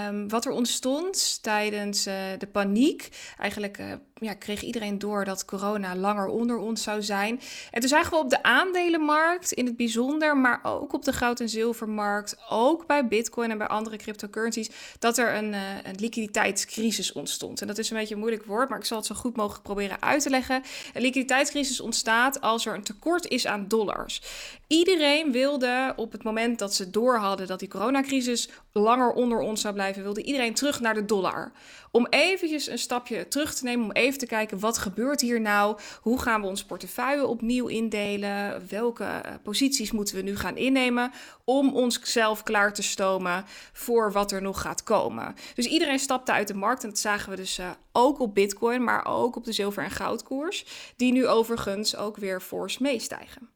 Um, 0.09 0.29
wat 0.29 0.45
er 0.45 0.53
ontstond 0.53 1.43
tijdens 1.43 2.07
uh, 2.07 2.15
de 2.39 2.47
paniek, 2.47 3.09
eigenlijk 3.39 3.79
uh, 3.79 3.93
ja, 4.15 4.35
kreeg 4.35 4.63
iedereen 4.63 4.99
door 4.99 5.25
dat 5.25 5.45
corona 5.45 5.97
langer 5.97 6.27
onder 6.27 6.57
ons 6.57 6.83
zou 6.83 7.03
zijn. 7.03 7.41
En 7.71 7.89
zagen 7.89 8.11
we 8.11 8.17
op 8.17 8.31
de 8.31 8.43
aandelenmarkt 8.43 9.53
in 9.53 9.67
het 9.67 9.77
bijzonder, 9.77 10.37
maar 10.37 10.61
ook 10.63 10.93
op 10.93 11.05
de 11.05 11.13
goud- 11.13 11.41
en 11.41 11.49
zilvermarkt, 11.49 12.37
ook 12.49 12.87
bij 12.87 13.09
Bitcoin 13.09 13.51
en 13.51 13.59
bij 13.59 13.67
andere 13.67 13.97
cryptocurrencies, 13.97 14.71
dat 14.99 15.19
er 15.19 15.35
een, 15.35 15.53
uh, 15.53 15.61
een 15.83 15.97
liquiditeitscrisis 15.99 17.13
ontstond. 17.13 17.61
En 17.61 17.67
dat 17.67 17.79
is 17.79 17.91
een 17.91 17.97
beetje 17.97 18.15
een 18.15 18.21
moeilijk 18.21 18.45
woord, 18.45 18.69
maar 18.69 18.79
ik 18.79 18.85
zal 18.85 18.97
het 18.97 19.07
zo 19.07 19.15
goed 19.15 19.37
mogelijk 19.37 19.63
proberen 19.63 20.03
uit 20.03 20.23
te 20.23 20.31
leggen. 20.31 20.63
Een 20.95 21.03
liquiditeitscrisis 21.03 21.81
ontstaat 21.81 22.41
als 22.41 22.67
er 22.67 22.75
een 22.75 22.83
tekort 22.83 23.29
is 23.29 23.47
aan 23.47 23.69
dollars. 23.69 24.23
Iedereen 24.67 25.33
wilde 25.33 25.93
op 25.97 26.13
het 26.13 26.22
moment 26.25 26.59
dat 26.59 26.75
ze 26.75 26.91
door 26.91 27.17
hadden 27.17 27.47
dat 27.47 27.59
die 27.59 27.69
coronacrisis 27.69 28.49
langer 28.73 29.13
onder 29.13 29.39
ons 29.39 29.61
zou 29.61 29.75
blijven, 29.75 30.03
wilde 30.03 30.23
iedereen 30.23 30.55
terug 30.55 30.81
naar 30.81 30.95
de 30.95 31.05
dollar. 31.05 31.53
Om 31.91 32.07
eventjes 32.11 32.69
een 32.69 32.79
stapje 32.79 33.29
terug 33.29 33.55
te 33.55 33.65
nemen, 33.65 33.85
om 33.85 33.93
even 33.93 34.19
te 34.19 34.27
kijken 34.27 34.59
wat 34.59 34.79
gebeurt 34.79 35.21
hier 35.21 35.41
nou? 35.41 35.79
Hoe 36.01 36.21
gaan 36.21 36.41
we 36.41 36.47
ons 36.47 36.65
portefeuille 36.65 37.27
opnieuw 37.27 37.67
indelen? 37.67 38.69
Welke 38.69 39.05
uh, 39.05 39.33
posities 39.43 39.93
moeten 39.93 40.15
we 40.15 40.23
nu 40.23 40.37
gaan 40.37 40.57
innemen 40.57 41.13
om 41.45 41.75
onszelf 41.75 42.43
klaar 42.43 42.75
te 42.75 42.83
stomen 42.83 43.45
voor 43.73 44.13
wat 44.13 44.33
er 44.33 44.43
nog 44.43 44.61
gaat 44.61 44.83
komen? 44.83 45.35
Dus 45.55 45.67
iedereen 45.67 45.99
stapte 45.99 46.33
uit 46.33 46.49
de 46.49 46.55
markt 46.55 46.83
en 46.83 46.89
dat 46.89 46.99
zagen 46.99 47.31
we 47.31 47.37
dus 47.37 47.59
uh, 47.59 47.71
ook 47.93 48.21
op 48.21 48.35
Bitcoin, 48.35 48.85
maar 48.85 49.07
ook 49.07 49.37
op 49.37 49.45
de 49.45 49.53
zilver- 49.53 49.85
en 49.85 49.91
goudkoers, 49.91 50.65
die 50.97 51.13
nu 51.13 51.27
overigens 51.27 51.97
ook 51.97 52.17
weer 52.17 52.41
fors 52.41 52.79
meestijgen. 52.79 53.49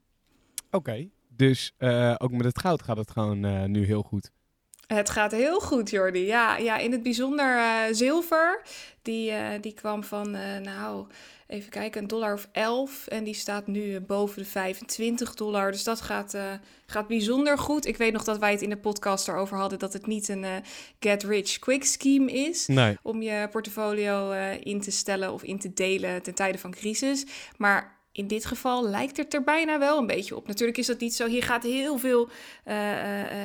Oké, 0.70 1.08
dus 1.36 1.72
uh, 1.78 2.14
ook 2.18 2.30
met 2.30 2.44
het 2.44 2.58
goud 2.58 2.82
gaat 2.82 2.96
het 2.96 3.10
gewoon 3.10 3.70
nu 3.70 3.84
heel 3.84 4.02
goed. 4.02 4.30
Het 4.86 5.10
gaat 5.10 5.32
heel 5.32 5.60
goed, 5.60 5.90
Jordi. 5.90 6.26
Ja, 6.26 6.56
ja 6.56 6.78
in 6.78 6.92
het 6.92 7.02
bijzonder 7.02 7.56
uh, 7.56 7.80
zilver. 7.90 8.62
Die, 9.02 9.32
die 9.60 9.74
kwam 9.74 10.04
van, 10.04 10.30
nou, 10.62 11.06
even 11.46 11.70
kijken, 11.70 12.02
een 12.02 12.08
dollar 12.08 12.32
of 12.32 12.48
11. 12.52 13.06
En 13.06 13.24
die 13.24 13.34
staat 13.34 13.66
nu 13.66 14.00
boven 14.00 14.38
de 14.38 14.48
25 14.48 15.34
dollar. 15.34 15.72
Dus 15.72 15.84
dat 15.84 16.00
gaat, 16.00 16.36
gaat 16.86 17.06
bijzonder 17.06 17.58
goed. 17.58 17.86
Ik 17.86 17.96
weet 17.96 18.12
nog 18.12 18.24
dat 18.24 18.38
wij 18.38 18.50
het 18.50 18.62
in 18.62 18.70
de 18.70 18.76
podcast 18.76 19.28
erover 19.28 19.56
hadden 19.56 19.78
dat 19.78 19.92
het 19.92 20.06
niet 20.06 20.28
een 20.28 20.44
get 21.00 21.22
rich 21.22 21.58
quick 21.58 21.84
scheme 21.84 22.32
is. 22.32 22.66
Nee. 22.66 22.98
Om 23.02 23.22
je 23.22 23.48
portfolio 23.50 24.30
in 24.60 24.80
te 24.80 24.90
stellen 24.90 25.32
of 25.32 25.42
in 25.42 25.58
te 25.58 25.72
delen 25.72 26.22
ten 26.22 26.34
tijde 26.34 26.58
van 26.58 26.70
crisis. 26.70 27.26
Maar 27.56 27.95
in 28.16 28.26
dit 28.26 28.44
geval 28.44 28.88
lijkt 28.88 29.16
het 29.16 29.34
er 29.34 29.42
bijna 29.42 29.78
wel 29.78 29.98
een 29.98 30.06
beetje 30.06 30.36
op. 30.36 30.46
Natuurlijk 30.46 30.78
is 30.78 30.86
dat 30.86 31.00
niet 31.00 31.14
zo. 31.14 31.26
Hier 31.26 31.42
gaat 31.42 31.62
heel 31.62 31.98
veel 31.98 32.24
uh, 32.24 32.74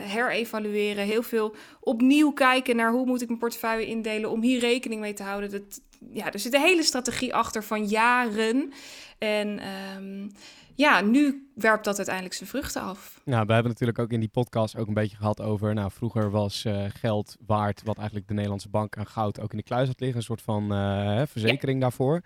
herevalueren, 0.03 1.05
heel 1.05 1.23
veel 1.23 1.55
opnieuw 1.79 2.31
kijken 2.31 2.75
naar 2.75 2.91
hoe 2.91 3.05
moet 3.05 3.21
ik 3.21 3.27
mijn 3.27 3.39
portefeuille 3.39 3.87
indelen 3.87 4.29
om 4.29 4.41
hier 4.41 4.59
rekening 4.59 5.01
mee 5.01 5.13
te 5.13 5.23
houden. 5.23 5.51
Dat, 5.51 5.81
ja, 6.11 6.31
er 6.31 6.39
zit 6.39 6.53
een 6.53 6.61
hele 6.61 6.83
strategie 6.83 7.33
achter 7.33 7.63
van 7.63 7.85
jaren. 7.85 8.71
En 9.17 9.59
um, 9.97 10.31
ja, 10.75 11.01
nu 11.01 11.49
werpt 11.55 11.85
dat 11.85 11.97
uiteindelijk 11.97 12.35
zijn 12.35 12.49
vruchten 12.49 12.81
af. 12.81 13.21
Nou, 13.25 13.45
we 13.45 13.53
hebben 13.53 13.71
natuurlijk 13.71 13.99
ook 13.99 14.11
in 14.11 14.19
die 14.19 14.29
podcast 14.29 14.77
ook 14.77 14.87
een 14.87 14.93
beetje 14.93 15.17
gehad 15.17 15.41
over, 15.41 15.73
nou, 15.73 15.91
vroeger 15.91 16.31
was 16.31 16.65
uh, 16.65 16.85
geld 16.89 17.35
waard 17.45 17.81
wat 17.83 17.97
eigenlijk 17.97 18.27
de 18.27 18.33
Nederlandse 18.33 18.69
bank 18.69 18.97
aan 18.97 19.07
goud 19.07 19.39
ook 19.39 19.51
in 19.51 19.57
de 19.57 19.63
kluis 19.63 19.87
had 19.87 19.99
liggen, 19.99 20.17
een 20.17 20.23
soort 20.23 20.41
van 20.41 20.73
uh, 20.73 21.21
verzekering 21.25 21.81
daarvoor. 21.81 22.21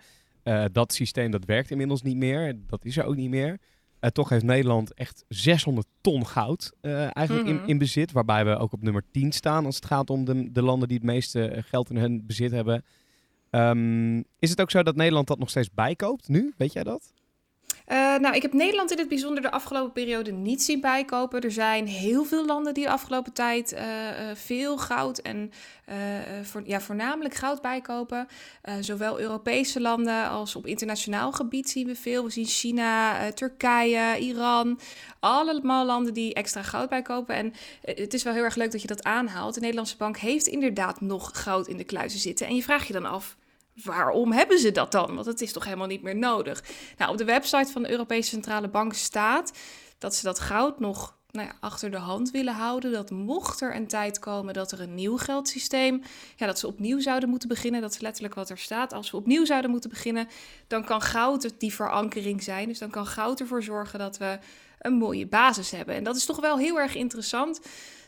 Uh, 0.48 0.64
dat 0.72 0.92
systeem 0.92 1.30
dat 1.30 1.44
werkt 1.44 1.70
inmiddels 1.70 2.02
niet 2.02 2.16
meer, 2.16 2.54
dat 2.66 2.84
is 2.84 2.96
er 2.96 3.04
ook 3.04 3.16
niet 3.16 3.30
meer. 3.30 3.58
toch 4.12 4.28
heeft 4.28 4.44
Nederland 4.44 4.94
echt 4.94 5.24
600 5.28 5.86
ton 6.00 6.26
goud 6.26 6.72
eigenlijk 6.80 7.46
in, 7.48 7.54
Mhm. 7.54 7.68
in 7.68 7.78
bezit, 7.78 8.12
waarbij 8.12 8.44
we 8.44 8.56
ook 8.56 8.72
op 8.72 8.82
nummer 8.82 9.02
10 9.10 9.32
staan 9.32 9.64
als 9.66 9.76
het 9.76 9.84
gaat 9.86 10.10
om 10.10 10.24
de, 10.24 10.52
de 10.52 10.62
landen 10.62 10.88
die 10.88 10.96
het 10.96 11.06
meeste 11.06 11.62
geld 11.66 11.90
in 11.90 11.96
hun 11.96 12.26
bezit 12.26 12.50
hebben. 12.50 12.84
Um, 13.50 14.18
is 14.38 14.50
het 14.50 14.60
ook 14.60 14.70
zo 14.70 14.82
dat 14.82 14.96
Nederland 14.96 15.26
dat 15.26 15.38
nog 15.38 15.50
steeds 15.50 15.70
bijkoopt 15.74 16.28
nu? 16.28 16.54
Weet 16.56 16.72
jij 16.72 16.82
dat? 16.84 17.12
Uh, 17.88 18.16
nou, 18.16 18.34
ik 18.34 18.42
heb 18.42 18.52
Nederland 18.52 18.90
in 18.90 18.98
het 18.98 19.08
bijzonder 19.08 19.42
de 19.42 19.50
afgelopen 19.50 19.92
periode 19.92 20.32
niet 20.32 20.62
zien 20.62 20.80
bijkopen. 20.80 21.40
Er 21.40 21.52
zijn 21.52 21.86
heel 21.86 22.24
veel 22.24 22.46
landen 22.46 22.74
die 22.74 22.84
de 22.84 22.90
afgelopen 22.90 23.32
tijd 23.32 23.72
uh, 23.72 23.80
uh, 23.80 24.34
veel 24.34 24.78
goud 24.78 25.18
en 25.18 25.52
voor, 26.42 26.62
ja, 26.64 26.80
voornamelijk 26.80 27.34
goud 27.34 27.62
bijkopen. 27.62 28.28
zowel 28.80 29.20
Europese 29.20 29.80
landen 29.80 30.28
als 30.28 30.56
op 30.56 30.66
internationaal 30.66 31.32
gebied 31.32 31.70
zien 31.70 31.86
we 31.86 31.96
veel. 31.96 32.24
We 32.24 32.30
zien 32.30 32.44
China, 32.44 33.14
Turkije, 33.32 34.18
Iran. 34.18 34.80
Allemaal 35.20 35.86
landen 35.86 36.14
die 36.14 36.34
extra 36.34 36.62
goud 36.62 36.88
bijkopen. 36.88 37.34
En 37.34 37.52
het 37.82 38.14
is 38.14 38.22
wel 38.22 38.32
heel 38.32 38.44
erg 38.44 38.56
leuk 38.56 38.72
dat 38.72 38.82
je 38.82 38.88
dat 38.88 39.04
aanhaalt. 39.04 39.54
De 39.54 39.60
Nederlandse 39.60 39.96
bank 39.96 40.16
heeft 40.16 40.46
inderdaad 40.46 41.00
nog 41.00 41.30
goud 41.42 41.66
in 41.66 41.76
de 41.76 41.84
kluizen 41.84 42.20
zitten. 42.20 42.46
En 42.46 42.54
je 42.54 42.62
vraagt 42.62 42.86
je 42.86 42.92
dan 42.92 43.06
af 43.06 43.36
waarom 43.84 44.32
hebben 44.32 44.58
ze 44.58 44.72
dat 44.72 44.92
dan? 44.92 45.14
Want 45.14 45.26
het 45.26 45.40
is 45.40 45.52
toch 45.52 45.64
helemaal 45.64 45.86
niet 45.86 46.02
meer 46.02 46.16
nodig. 46.16 46.64
Nou, 46.96 47.10
op 47.10 47.18
de 47.18 47.24
website 47.24 47.72
van 47.72 47.82
de 47.82 47.90
Europese 47.90 48.28
Centrale 48.28 48.68
Bank 48.68 48.94
staat 48.94 49.52
dat 49.98 50.14
ze 50.14 50.22
dat 50.22 50.40
goud 50.40 50.80
nog 50.80 51.16
nou 51.30 51.48
ja, 51.48 51.54
achter 51.60 51.90
de 51.90 51.96
hand 51.96 52.30
willen 52.30 52.54
houden. 52.54 52.92
Dat 52.92 53.10
mocht 53.10 53.60
er 53.60 53.74
een 53.74 53.86
tijd 53.86 54.18
komen 54.18 54.54
dat 54.54 54.72
er 54.72 54.80
een 54.80 54.94
nieuw 54.94 55.16
geldsysteem, 55.16 56.02
ja, 56.36 56.46
dat 56.46 56.58
ze 56.58 56.66
opnieuw 56.66 57.00
zouden 57.00 57.28
moeten 57.28 57.48
beginnen. 57.48 57.80
Dat 57.80 57.92
is 57.92 58.00
letterlijk 58.00 58.34
wat 58.34 58.50
er 58.50 58.58
staat. 58.58 58.92
Als 58.92 59.10
we 59.10 59.16
opnieuw 59.16 59.44
zouden 59.44 59.70
moeten 59.70 59.90
beginnen, 59.90 60.28
dan 60.66 60.84
kan 60.84 61.00
goud 61.00 61.54
die 61.58 61.74
verankering 61.74 62.42
zijn. 62.42 62.68
Dus 62.68 62.78
dan 62.78 62.90
kan 62.90 63.06
goud 63.06 63.40
ervoor 63.40 63.62
zorgen 63.62 63.98
dat 63.98 64.16
we 64.16 64.38
een 64.78 64.94
mooie 64.94 65.26
basis 65.26 65.70
hebben. 65.70 65.94
En 65.94 66.04
dat 66.04 66.16
is 66.16 66.24
toch 66.24 66.40
wel 66.40 66.58
heel 66.58 66.78
erg 66.78 66.94
interessant 66.94 67.60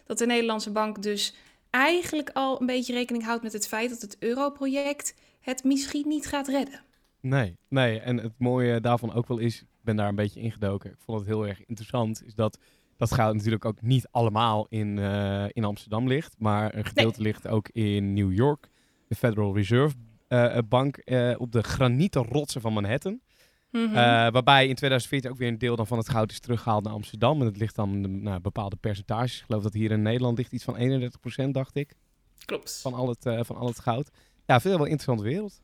dat 0.06 0.18
de 0.18 0.26
Nederlandse 0.26 0.70
bank 0.70 1.02
dus 1.02 1.34
eigenlijk 1.70 2.30
al 2.32 2.60
een 2.60 2.66
beetje 2.66 2.92
rekening 2.92 3.24
houdt 3.24 3.42
met 3.42 3.52
het 3.52 3.68
feit 3.68 3.90
dat 3.90 4.00
het 4.00 4.16
europroject 4.18 5.14
het 5.48 5.64
misschien 5.64 6.08
niet 6.08 6.26
gaat 6.26 6.48
redden. 6.48 6.80
Nee, 7.20 7.58
nee. 7.68 8.00
En 8.00 8.16
het 8.16 8.32
mooie 8.38 8.80
daarvan 8.80 9.12
ook 9.12 9.28
wel 9.28 9.38
is, 9.38 9.60
ik 9.60 9.66
ben 9.80 9.96
daar 9.96 10.08
een 10.08 10.14
beetje 10.14 10.40
ingedoken. 10.40 10.90
Ik 10.90 10.98
vond 10.98 11.18
het 11.18 11.28
heel 11.28 11.46
erg 11.46 11.64
interessant, 11.66 12.24
is 12.24 12.34
dat 12.34 12.58
dat 12.96 13.12
goud 13.12 13.34
natuurlijk 13.34 13.64
ook 13.64 13.82
niet 13.82 14.08
allemaal 14.10 14.66
in, 14.68 14.96
uh, 14.96 15.44
in 15.48 15.64
Amsterdam 15.64 16.08
ligt, 16.08 16.34
maar 16.38 16.74
een 16.74 16.84
gedeelte 16.84 17.20
nee. 17.20 17.32
ligt 17.32 17.48
ook 17.48 17.68
in 17.68 18.12
New 18.12 18.32
York, 18.32 18.70
de 19.08 19.14
Federal 19.14 19.54
Reserve 19.54 19.96
uh, 20.28 20.58
Bank, 20.68 21.02
uh, 21.04 21.34
op 21.38 21.52
de 21.52 21.62
granieten 21.62 22.24
rotsen 22.24 22.60
van 22.60 22.72
Manhattan. 22.72 23.20
Mm 23.70 23.84
-hmm. 23.84 23.94
waarbij 24.32 24.68
in 24.68 24.74
2014 24.74 25.30
ook 25.30 25.36
weer 25.36 25.48
een 25.48 25.58
deel 25.58 25.76
dan 25.76 25.86
van 25.86 25.98
het 25.98 26.08
goud 26.08 26.30
is 26.30 26.40
teruggehaald 26.40 26.84
naar 26.84 26.92
Amsterdam. 26.92 27.40
En 27.40 27.46
het 27.46 27.56
ligt 27.56 27.74
dan 27.74 28.22
nou, 28.22 28.40
bepaalde 28.40 28.76
percentages. 28.76 29.38
Ik 29.38 29.44
geloof 29.44 29.62
dat 29.62 29.72
hier 29.72 29.90
in 29.90 30.02
Nederland 30.02 30.38
ligt 30.38 30.52
iets 30.52 30.64
van 30.64 30.76
31% 31.46 31.50
dacht 31.50 31.76
ik. 31.76 31.94
Klopt. 32.44 32.80
Van 32.82 32.94
al 32.94 33.08
het, 33.08 33.46
van 33.46 33.56
al 33.56 33.66
het 33.66 33.78
goud. 33.78 34.10
Ja, 34.48 34.60
veel 34.60 34.70
wel 34.70 34.84
een 34.84 34.90
interessante 34.90 35.22
wereld. 35.28 35.60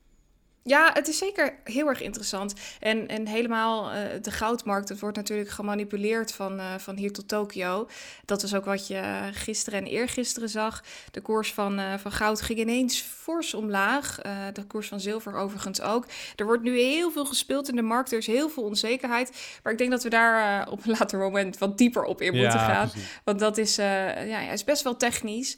Ja, 0.66 0.90
het 0.92 1.08
is 1.08 1.18
zeker 1.18 1.56
heel 1.64 1.88
erg 1.88 2.00
interessant. 2.00 2.54
En, 2.80 3.08
en 3.08 3.26
helemaal 3.26 3.92
uh, 3.92 3.98
de 4.22 4.30
goudmarkt, 4.30 4.88
het 4.88 5.00
wordt 5.00 5.16
natuurlijk 5.16 5.50
gemanipuleerd 5.50 6.32
van, 6.32 6.58
uh, 6.58 6.74
van 6.78 6.96
hier 6.96 7.12
tot 7.12 7.28
Tokio. 7.28 7.88
Dat 8.24 8.42
is 8.42 8.54
ook 8.54 8.64
wat 8.64 8.86
je 8.86 9.30
gisteren 9.32 9.78
en 9.78 9.86
eergisteren 9.86 10.48
zag. 10.48 10.84
De 11.10 11.20
koers 11.20 11.52
van, 11.52 11.78
uh, 11.78 11.94
van 11.98 12.12
goud 12.12 12.40
ging 12.40 12.58
ineens 12.58 13.00
fors 13.00 13.54
omlaag. 13.54 14.20
de 14.52 14.64
koers 14.66 14.88
van 14.88 15.00
zilver 15.00 15.34
overigens 15.34 15.80
ook. 15.80 16.06
Er 16.36 16.44
wordt 16.44 16.62
nu 16.62 16.78
heel 16.78 17.10
veel 17.10 17.24
gespeeld 17.24 17.68
in 17.68 17.76
de 17.76 17.82
markt. 17.82 18.12
Er 18.12 18.18
is 18.18 18.26
heel 18.26 18.48
veel 18.48 18.62
onzekerheid. 18.62 19.58
Maar 19.62 19.72
ik 19.72 19.78
denk 19.78 19.90
dat 19.90 20.02
we 20.02 20.10
daar 20.10 20.68
op 20.70 20.84
een 20.84 20.94
later 20.98 21.18
moment 21.18 21.58
wat 21.58 21.78
dieper 21.78 22.04
op 22.04 22.20
in 22.20 22.36
moeten 22.36 22.58
gaan. 22.58 22.88
Precies. 22.88 23.20
Want 23.24 23.38
dat 23.38 23.58
is, 23.58 23.76
ja, 23.76 24.50
is 24.50 24.64
best 24.64 24.82
wel 24.82 24.96
technisch. 24.96 25.56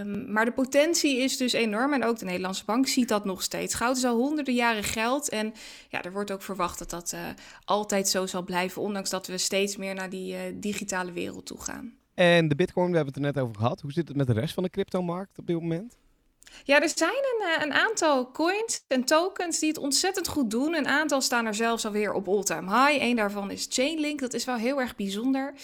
Um, 0.00 0.32
maar 0.32 0.44
de 0.44 0.52
potentie 0.52 1.18
is 1.18 1.36
dus 1.36 1.52
enorm. 1.52 1.92
En 1.92 2.04
ook 2.04 2.18
de 2.18 2.24
Nederlandse 2.24 2.64
bank 2.64 2.88
ziet 2.88 3.08
dat 3.08 3.24
nog 3.24 3.42
steeds. 3.42 3.74
Goud 3.74 3.96
is 3.96 4.04
al 4.04 4.16
honderden 4.36 4.64
jaren 4.64 4.84
geld. 4.84 5.28
En 5.28 5.52
ja, 5.88 6.02
er 6.02 6.12
wordt 6.12 6.32
ook 6.32 6.42
verwacht 6.42 6.78
dat 6.78 6.90
dat 6.90 7.12
uh, 7.14 7.20
altijd 7.64 8.08
zo 8.08 8.26
zal 8.26 8.42
blijven. 8.42 8.82
Ondanks 8.82 9.10
dat 9.10 9.26
we 9.26 9.38
steeds 9.38 9.76
meer 9.76 9.94
naar 9.94 10.10
die 10.10 10.32
uh, 10.32 10.40
digitale 10.54 11.12
wereld 11.12 11.46
toe 11.46 11.60
gaan. 11.60 11.94
En 12.14 12.48
de 12.48 12.54
bitcoin, 12.54 12.90
we 12.90 12.96
hebben 12.96 13.14
het 13.14 13.24
er 13.24 13.32
net 13.32 13.42
over 13.42 13.56
gehad. 13.56 13.80
Hoe 13.80 13.92
zit 13.92 14.08
het 14.08 14.16
met 14.16 14.26
de 14.26 14.32
rest 14.32 14.54
van 14.54 14.62
de 14.62 14.70
cryptomarkt 14.70 15.38
op 15.38 15.46
dit 15.46 15.60
moment? 15.60 15.98
Ja, 16.64 16.80
er 16.80 16.90
zijn 16.94 17.10
een, 17.10 17.48
uh, 17.48 17.64
een, 17.64 17.72
aantal 17.72 18.30
coins 18.30 18.84
en 18.88 19.04
tokens 19.04 19.58
die 19.58 19.68
het 19.68 19.78
ontzettend 19.78 20.28
goed 20.28 20.50
doen. 20.50 20.74
Een 20.74 20.86
aantal 20.86 21.20
staan 21.20 21.46
er 21.46 21.54
zelfs 21.54 21.86
alweer 21.86 22.12
op 22.12 22.28
all-time 22.28 22.70
high. 22.70 23.02
Eén 23.02 23.16
daarvan 23.16 23.50
is 23.50 23.66
Chainlink. 23.70 24.20
Dat 24.20 24.34
is 24.34 24.44
wel 24.44 24.56
heel 24.56 24.80
erg 24.80 24.96
bijzonder. 24.96 25.54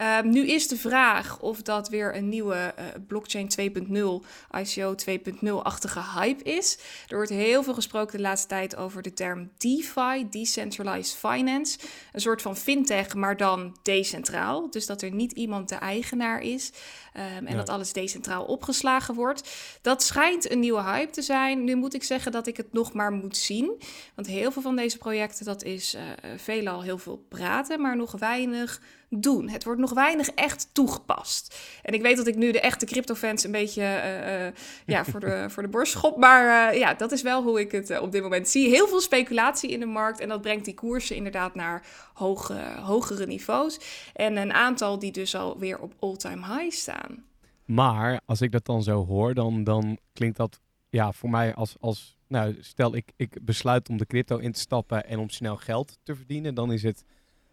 Uh, 0.00 0.20
nu 0.20 0.46
is 0.48 0.68
de 0.68 0.76
vraag 0.76 1.40
of 1.40 1.62
dat 1.62 1.88
weer 1.88 2.16
een 2.16 2.28
nieuwe 2.28 2.74
uh, 2.78 2.84
blockchain 3.06 3.48
2.0, 3.60 4.26
ICO 4.60 4.94
2.0-achtige 4.94 6.00
hype 6.14 6.42
is. 6.42 6.78
Er 7.08 7.16
wordt 7.16 7.30
heel 7.30 7.62
veel 7.62 7.74
gesproken 7.74 8.16
de 8.16 8.22
laatste 8.22 8.48
tijd 8.48 8.76
over 8.76 9.02
de 9.02 9.12
term 9.12 9.50
DeFi, 9.58 10.26
Decentralized 10.30 11.16
Finance. 11.16 11.78
Een 12.12 12.20
soort 12.20 12.42
van 12.42 12.56
fintech, 12.56 13.14
maar 13.14 13.36
dan 13.36 13.76
decentraal. 13.82 14.70
Dus 14.70 14.86
dat 14.86 15.02
er 15.02 15.10
niet 15.10 15.32
iemand 15.32 15.68
de 15.68 15.74
eigenaar 15.74 16.40
is. 16.40 16.72
Um, 17.14 17.22
en 17.22 17.52
ja. 17.52 17.56
dat 17.56 17.68
alles 17.68 17.92
decentraal 17.92 18.44
opgeslagen 18.44 19.14
wordt. 19.14 19.50
Dat 19.82 20.02
schijnt 20.02 20.29
een 20.38 20.60
nieuwe 20.60 20.82
hype 20.82 21.12
te 21.12 21.22
zijn. 21.22 21.64
Nu 21.64 21.74
moet 21.74 21.94
ik 21.94 22.02
zeggen 22.02 22.32
dat 22.32 22.46
ik 22.46 22.56
het 22.56 22.72
nog 22.72 22.92
maar 22.92 23.12
moet 23.12 23.36
zien. 23.36 23.82
Want 24.14 24.26
heel 24.26 24.52
veel 24.52 24.62
van 24.62 24.76
deze 24.76 24.98
projecten, 24.98 25.44
dat 25.44 25.62
is 25.62 25.94
uh, 25.94 26.00
veelal 26.36 26.82
heel 26.82 26.98
veel 26.98 27.24
praten, 27.28 27.80
maar 27.80 27.96
nog 27.96 28.12
weinig 28.18 28.80
doen. 29.08 29.48
Het 29.48 29.64
wordt 29.64 29.80
nog 29.80 29.92
weinig 29.92 30.30
echt 30.30 30.68
toegepast. 30.72 31.56
En 31.82 31.94
ik 31.94 32.02
weet 32.02 32.16
dat 32.16 32.26
ik 32.26 32.36
nu 32.36 32.52
de 32.52 32.60
echte 32.60 32.86
crypto-fans 32.86 33.44
een 33.44 33.50
beetje 33.50 33.82
uh, 33.82 34.46
uh, 34.46 34.52
ja, 34.86 35.04
voor, 35.04 35.20
de, 35.20 35.44
voor 35.50 35.62
de 35.62 35.68
borst 35.68 35.92
schop. 35.92 36.16
Maar 36.16 36.76
ja, 36.76 36.94
dat 36.94 37.12
is 37.12 37.22
wel 37.22 37.42
hoe 37.42 37.60
ik 37.60 37.72
het 37.72 38.00
op 38.00 38.12
dit 38.12 38.22
moment 38.22 38.48
zie. 38.48 38.68
Heel 38.68 38.88
veel 38.88 39.00
speculatie 39.00 39.70
in 39.70 39.80
de 39.80 39.86
markt. 39.86 40.20
En 40.20 40.28
dat 40.28 40.40
brengt 40.40 40.64
die 40.64 40.74
koersen 40.74 41.16
inderdaad 41.16 41.54
naar 41.54 41.86
hoge, 42.14 42.60
hogere 42.82 43.26
niveaus. 43.26 43.78
En 44.14 44.36
een 44.36 44.52
aantal 44.52 44.98
die 44.98 45.12
dus 45.12 45.34
alweer 45.34 45.78
op 45.78 45.92
all-time 45.98 46.46
high 46.46 46.76
staan. 46.76 47.29
Maar 47.70 48.20
als 48.24 48.40
ik 48.40 48.52
dat 48.52 48.64
dan 48.64 48.82
zo 48.82 49.06
hoor, 49.06 49.34
dan, 49.34 49.64
dan 49.64 49.98
klinkt 50.12 50.36
dat 50.36 50.60
ja, 50.88 51.12
voor 51.12 51.30
mij 51.30 51.54
als... 51.54 51.76
als 51.80 52.18
nou, 52.26 52.56
stel 52.60 52.94
ik, 52.94 53.12
ik 53.16 53.38
besluit 53.42 53.88
om 53.88 53.96
de 53.96 54.06
crypto 54.06 54.36
in 54.36 54.52
te 54.52 54.60
stappen 54.60 55.06
en 55.06 55.18
om 55.18 55.30
snel 55.30 55.56
geld 55.56 55.98
te 56.02 56.14
verdienen. 56.14 56.54
Dan 56.54 56.72
is 56.72 56.82
het 56.82 57.04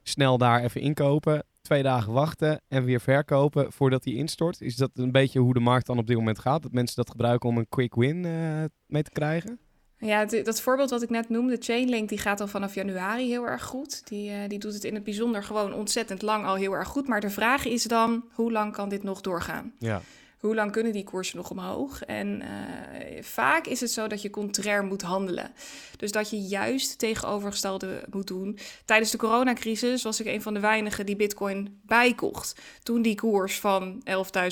snel 0.04 0.38
daar 0.38 0.64
even 0.64 0.82
inkopen, 0.82 1.44
twee 1.62 1.84
dagen 1.84 2.14
wachten 2.14 2.62
en 2.68 2.84
weer 2.84 3.02
verkopen 3.02 3.72
voordat 3.72 4.04
hij 4.04 4.14
instort. 4.14 4.62
Is 4.62 4.76
dat 4.76 4.92
een 4.94 5.12
beetje 5.12 5.40
hoe 5.40 5.54
de 5.54 5.60
markt 5.60 5.86
dan 5.86 5.98
op 5.98 6.08
dit 6.08 6.18
moment 6.18 6.40
gaat? 6.40 6.62
Dat 6.62 6.72
mensen 6.72 6.96
dat 6.96 7.10
gebruiken 7.10 7.50
om 7.50 7.58
een 7.58 7.70
quick 7.70 7.96
win 7.96 8.24
uh, 8.24 8.64
mee 8.86 9.04
te 9.04 9.12
krijgen? 9.12 9.60
Ja, 10.00 10.26
dat 10.26 10.62
voorbeeld 10.62 10.90
wat 10.90 11.02
ik 11.02 11.10
net 11.10 11.30
noemde, 11.30 11.58
Chainlink, 11.60 12.10
die 12.10 12.18
gaat 12.18 12.42
al 12.42 12.48
vanaf 12.48 12.76
januari 12.76 13.28
heel 13.28 13.48
erg 13.48 13.64
goed. 13.64 14.08
Die, 14.08 14.32
uh, 14.32 14.38
die 14.48 14.60
doet 14.60 14.74
het 14.74 14.84
in 14.84 14.94
het 14.94 15.04
bijzonder 15.04 15.44
gewoon 15.44 15.74
ontzettend 15.74 16.22
lang 16.22 16.46
al 16.46 16.56
heel 16.56 16.74
erg 16.74 16.88
goed. 16.88 17.08
Maar 17.08 17.22
de 17.22 17.30
vraag 17.30 17.66
is 17.66 17.84
dan, 17.84 18.24
hoe 18.34 18.52
lang 18.52 18.74
kan 18.74 18.90
dit 18.90 19.04
nog 19.04 19.22
doorgaan? 19.22 19.74
Ja. 19.80 20.02
Hoe 20.48 20.56
lang 20.56 20.72
kunnen 20.72 20.92
die 20.92 21.04
koersen 21.04 21.38
nog 21.38 21.50
omhoog? 21.50 22.04
En 22.04 22.42
uh, 22.42 22.48
vaak 23.22 23.66
is 23.66 23.80
het 23.80 23.92
zo 23.92 24.08
dat 24.08 24.22
je 24.22 24.30
contrair 24.30 24.84
moet 24.84 25.02
handelen. 25.02 25.52
Dus 25.98 26.12
dat 26.12 26.30
je 26.30 26.38
juist 26.38 27.00
tegenovergestelde 27.00 28.04
moet 28.12 28.28
doen. 28.28 28.60
Tijdens 28.86 29.12
de 29.12 29.18
coronacrisis 29.18 30.04
was 30.04 30.20
ik 30.20 30.26
een 30.26 30.42
van 30.42 30.54
de 30.54 30.60
weinigen 30.60 31.06
die 31.06 31.16
bitcoin 31.16 31.80
bijkocht. 31.86 32.62
Toen 32.84 33.02
die 33.02 33.16
koers 33.16 33.60
van 33.60 34.04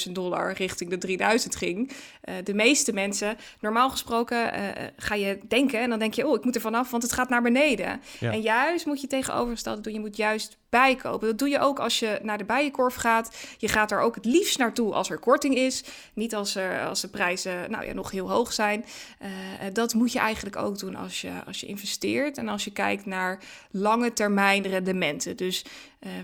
11.000 0.08 0.12
dollar 0.12 0.54
richting 0.54 0.98
de 0.98 1.18
3.000 1.42 1.48
ging. 1.50 1.92
Uh, 1.92 2.36
de 2.44 2.54
meeste 2.54 2.94
mensen, 2.94 3.38
normaal 3.60 3.90
gesproken 3.90 4.60
uh, 4.60 4.70
ga 4.98 5.16
je 5.16 5.40
denken 5.48 5.80
en 5.80 5.90
dan 5.90 6.00
denk 6.00 6.14
je... 6.14 6.28
oh, 6.28 6.36
ik 6.36 6.44
moet 6.44 6.56
er 6.56 6.62
vanaf, 6.62 6.92
want 6.92 7.04
het 7.04 7.12
gaat 7.12 7.30
naar 7.30 7.42
beneden. 7.42 8.02
Ja. 8.20 8.32
En 8.32 8.42
juist 8.42 8.86
moet 8.86 9.02
je 9.02 9.08
tegenovergestelde 9.08 9.82
doen. 9.82 9.94
Je 9.94 10.00
moet 10.00 10.18
juist 10.18 10.58
bijkopen. 10.76 11.28
Dat 11.28 11.38
doe 11.38 11.50
je 11.50 11.60
ook 11.60 11.80
als 11.80 12.00
je 12.00 12.20
naar 12.22 12.38
de 12.38 12.46
bijenkorf 12.46 12.96
gaat. 12.96 13.36
Je 13.58 13.68
gaat 13.68 13.92
er 13.92 14.00
ook 14.00 14.16
het 14.16 14.26
liefst 14.26 14.58
naartoe 14.58 14.94
als 14.94 15.10
er 15.10 15.20
korting 15.20 15.56
is. 15.56 15.84
Niet 16.14 16.36
als, 16.36 16.56
er, 16.56 16.88
als 16.88 17.02
de 17.02 17.08
prijzen 17.08 17.72
nou 17.72 17.86
ja, 17.86 17.94
nog 17.94 18.12
heel 18.12 18.30
hoog 18.30 18.54
zijn. 18.54 18.86
Uh, 19.22 19.30
dat 19.74 19.94
moet 19.94 20.12
je 20.12 20.20
eigenlijk 20.20 20.56
ook 20.56 20.80
doen 20.80 20.96
als 20.96 21.22
je, 21.22 21.32
als 21.46 21.60
je 21.60 21.68
investeert. 21.68 22.38
En 22.38 22.48
als 22.48 22.64
je 22.64 22.72
kijkt 22.72 23.06
naar 23.06 23.40
lange 23.72 24.14
termijn 24.14 24.68
rendementen. 24.68 25.38
Dus 25.38 25.66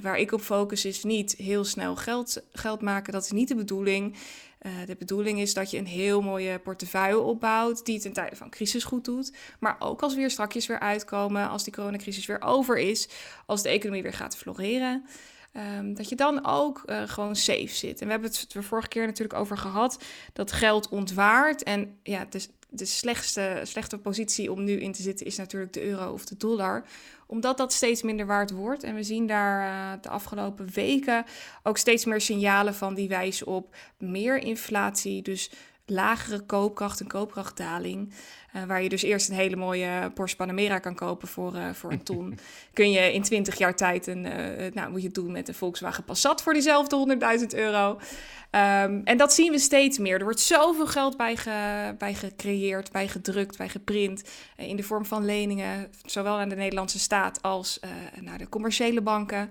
waar 0.01 0.17
ik 0.17 0.31
op 0.31 0.41
focus 0.41 0.85
is 0.85 1.03
niet 1.03 1.35
heel 1.37 1.63
snel 1.63 1.95
geld, 1.95 2.41
geld 2.53 2.81
maken. 2.81 3.13
Dat 3.13 3.23
is 3.23 3.31
niet 3.31 3.47
de 3.47 3.55
bedoeling. 3.55 4.15
Uh, 4.61 4.71
de 4.85 4.95
bedoeling 4.95 5.39
is 5.39 5.53
dat 5.53 5.71
je 5.71 5.77
een 5.77 5.87
heel 5.87 6.21
mooie 6.21 6.59
portefeuille 6.59 7.19
opbouwt, 7.19 7.85
die 7.85 7.95
het 7.95 8.05
in 8.05 8.13
tijden 8.13 8.37
van 8.37 8.49
crisis 8.49 8.83
goed 8.83 9.05
doet. 9.05 9.33
Maar 9.59 9.75
ook 9.79 10.01
als 10.01 10.13
we 10.13 10.19
weer 10.19 10.29
strakjes 10.31 10.67
weer 10.67 10.79
uitkomen, 10.79 11.49
als 11.49 11.63
die 11.63 11.73
coronacrisis 11.73 12.25
weer 12.25 12.41
over 12.41 12.77
is, 12.77 13.09
als 13.45 13.61
de 13.61 13.69
economie 13.69 14.03
weer 14.03 14.13
gaat 14.13 14.37
floreren. 14.37 15.05
Um, 15.77 15.93
dat 15.93 16.09
je 16.09 16.15
dan 16.15 16.45
ook 16.45 16.83
uh, 16.85 17.01
gewoon 17.05 17.35
safe 17.35 17.67
zit. 17.67 17.99
En 17.99 18.05
we 18.05 18.11
hebben 18.11 18.29
het 18.29 18.53
er 18.53 18.63
vorige 18.63 18.87
keer 18.87 19.05
natuurlijk 19.05 19.39
over 19.39 19.57
gehad 19.57 20.03
dat 20.33 20.51
geld 20.51 20.89
ontwaart. 20.89 21.63
En 21.63 21.99
ja, 22.03 22.25
de, 22.29 22.47
de 22.73 22.85
slechtste, 22.85 23.61
slechte 23.63 23.97
positie 23.97 24.51
om 24.51 24.63
nu 24.63 24.79
in 24.79 24.91
te 24.91 25.01
zitten 25.01 25.25
is 25.25 25.37
natuurlijk 25.37 25.73
de 25.73 25.83
euro 25.83 26.11
of 26.11 26.25
de 26.25 26.37
dollar 26.37 26.85
omdat 27.31 27.57
dat 27.57 27.73
steeds 27.73 28.01
minder 28.01 28.25
waard 28.25 28.51
wordt. 28.51 28.83
En 28.83 28.95
we 28.95 29.03
zien 29.03 29.27
daar 29.27 29.61
uh, 29.61 30.01
de 30.01 30.09
afgelopen 30.09 30.69
weken 30.73 31.25
ook 31.63 31.77
steeds 31.77 32.05
meer 32.05 32.21
signalen 32.21 32.75
van 32.75 32.93
die 32.93 33.07
wijzen 33.07 33.47
op 33.47 33.75
meer 33.97 34.37
inflatie. 34.37 35.21
Dus 35.21 35.51
lagere 35.85 36.39
koopkracht 36.39 36.99
en 36.99 37.07
koopkrachtdaling. 37.07 38.13
Uh, 38.55 38.63
waar 38.63 38.83
je 38.83 38.89
dus 38.89 39.01
eerst 39.01 39.29
een 39.29 39.35
hele 39.35 39.55
mooie 39.55 40.11
Porsche 40.13 40.37
Panamera 40.37 40.79
kan 40.79 40.95
kopen 40.95 41.27
voor, 41.27 41.55
uh, 41.55 41.69
voor 41.73 41.91
een 41.91 42.03
ton. 42.03 42.39
Kun 42.73 42.91
je 42.91 43.13
in 43.13 43.21
20 43.21 43.57
jaar 43.57 43.75
tijd 43.75 44.07
een, 44.07 44.25
uh, 44.25 44.73
nou 44.73 44.89
moet 44.89 44.99
je 44.99 45.05
het 45.05 45.15
doen 45.15 45.31
met 45.31 45.47
een 45.47 45.53
Volkswagen 45.53 46.03
Passat 46.03 46.41
voor 46.41 46.53
diezelfde 46.53 47.17
100.000 47.39 47.45
euro. 47.59 47.89
Um, 47.91 49.01
en 49.03 49.17
dat 49.17 49.33
zien 49.33 49.51
we 49.51 49.59
steeds 49.59 49.97
meer. 49.97 50.17
Er 50.17 50.23
wordt 50.23 50.39
zoveel 50.39 50.87
geld 50.87 51.17
bij, 51.17 51.35
ge, 51.35 51.95
bij 51.97 52.13
gecreëerd, 52.13 52.91
bij 52.91 53.07
gedrukt, 53.07 53.57
bij 53.57 53.69
geprint. 53.69 54.23
in 54.57 54.75
de 54.75 54.83
vorm 54.83 55.05
van 55.05 55.25
leningen, 55.25 55.91
zowel 56.05 56.39
aan 56.39 56.49
de 56.49 56.55
Nederlandse 56.55 56.99
staat 56.99 57.41
als 57.41 57.79
naar 58.19 58.37
de 58.37 58.49
commerciële 58.49 59.01
banken. 59.01 59.49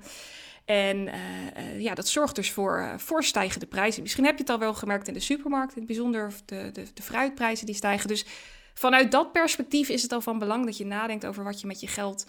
En 0.70 0.96
uh, 0.96 1.14
uh, 1.14 1.80
ja, 1.80 1.94
dat 1.94 2.08
zorgt 2.08 2.34
dus 2.34 2.50
voor, 2.50 2.78
uh, 2.78 2.98
voor 2.98 3.24
stijgende 3.24 3.66
prijzen. 3.66 4.02
Misschien 4.02 4.24
heb 4.24 4.34
je 4.34 4.40
het 4.40 4.50
al 4.50 4.58
wel 4.58 4.74
gemerkt 4.74 5.08
in 5.08 5.14
de 5.14 5.20
supermarkt, 5.20 5.72
in 5.72 5.78
het 5.78 5.86
bijzonder 5.86 6.32
de, 6.44 6.70
de, 6.72 6.84
de 6.94 7.02
fruitprijzen 7.02 7.66
die 7.66 7.74
stijgen. 7.74 8.08
Dus 8.08 8.24
vanuit 8.74 9.10
dat 9.10 9.32
perspectief 9.32 9.88
is 9.88 10.02
het 10.02 10.12
al 10.12 10.20
van 10.20 10.38
belang 10.38 10.64
dat 10.64 10.76
je 10.76 10.86
nadenkt 10.86 11.26
over 11.26 11.44
wat 11.44 11.60
je 11.60 11.66
met 11.66 11.80
je 11.80 11.86
geld 11.86 12.26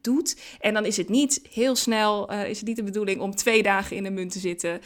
doet. 0.00 0.40
En 0.60 0.74
dan 0.74 0.84
is 0.84 0.96
het 0.96 1.08
niet 1.08 1.48
heel 1.50 1.76
snel, 1.76 2.32
is 2.32 2.58
het 2.58 2.66
niet 2.66 2.76
de 2.76 2.82
bedoeling 2.82 3.20
om 3.20 3.34
twee 3.34 3.62
dagen 3.62 3.96
in 3.96 4.02
de 4.02 4.10
munt 4.10 4.32
te 4.32 4.38
zitten, 4.38 4.80
40% 4.80 4.84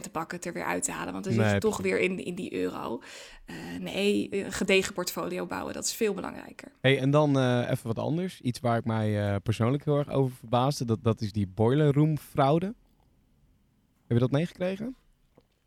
te 0.00 0.10
pakken, 0.12 0.36
het 0.36 0.46
er 0.46 0.52
weer 0.52 0.64
uit 0.64 0.82
te 0.82 0.92
halen. 0.92 1.12
Want 1.12 1.24
dan 1.24 1.32
zit 1.32 1.50
je 1.50 1.58
toch 1.58 1.80
weer 1.80 1.98
in, 1.98 2.24
in 2.24 2.34
die 2.34 2.52
euro. 2.54 3.02
Uh, 3.46 3.56
nee, 3.80 4.28
een 4.30 4.52
gedegen 4.52 4.94
portfolio 4.94 5.46
bouwen, 5.46 5.74
dat 5.74 5.84
is 5.84 5.94
veel 5.94 6.14
belangrijker. 6.14 6.72
Hey, 6.80 6.98
en 6.98 7.10
dan 7.10 7.38
even 7.64 7.86
wat 7.86 7.98
anders. 7.98 8.40
Iets 8.40 8.60
waar 8.60 8.78
ik 8.78 8.84
mij 8.84 9.40
persoonlijk 9.40 9.84
heel 9.84 9.98
erg 9.98 10.10
over 10.10 10.36
verbaasde. 10.36 10.84
Dat, 10.84 11.02
dat 11.02 11.20
is 11.20 11.32
die 11.32 11.46
boiler 11.46 11.92
room 11.92 12.18
fraude. 12.18 12.66
Heb 12.66 14.18
je 14.18 14.18
dat 14.18 14.30
meegekregen? 14.30 14.96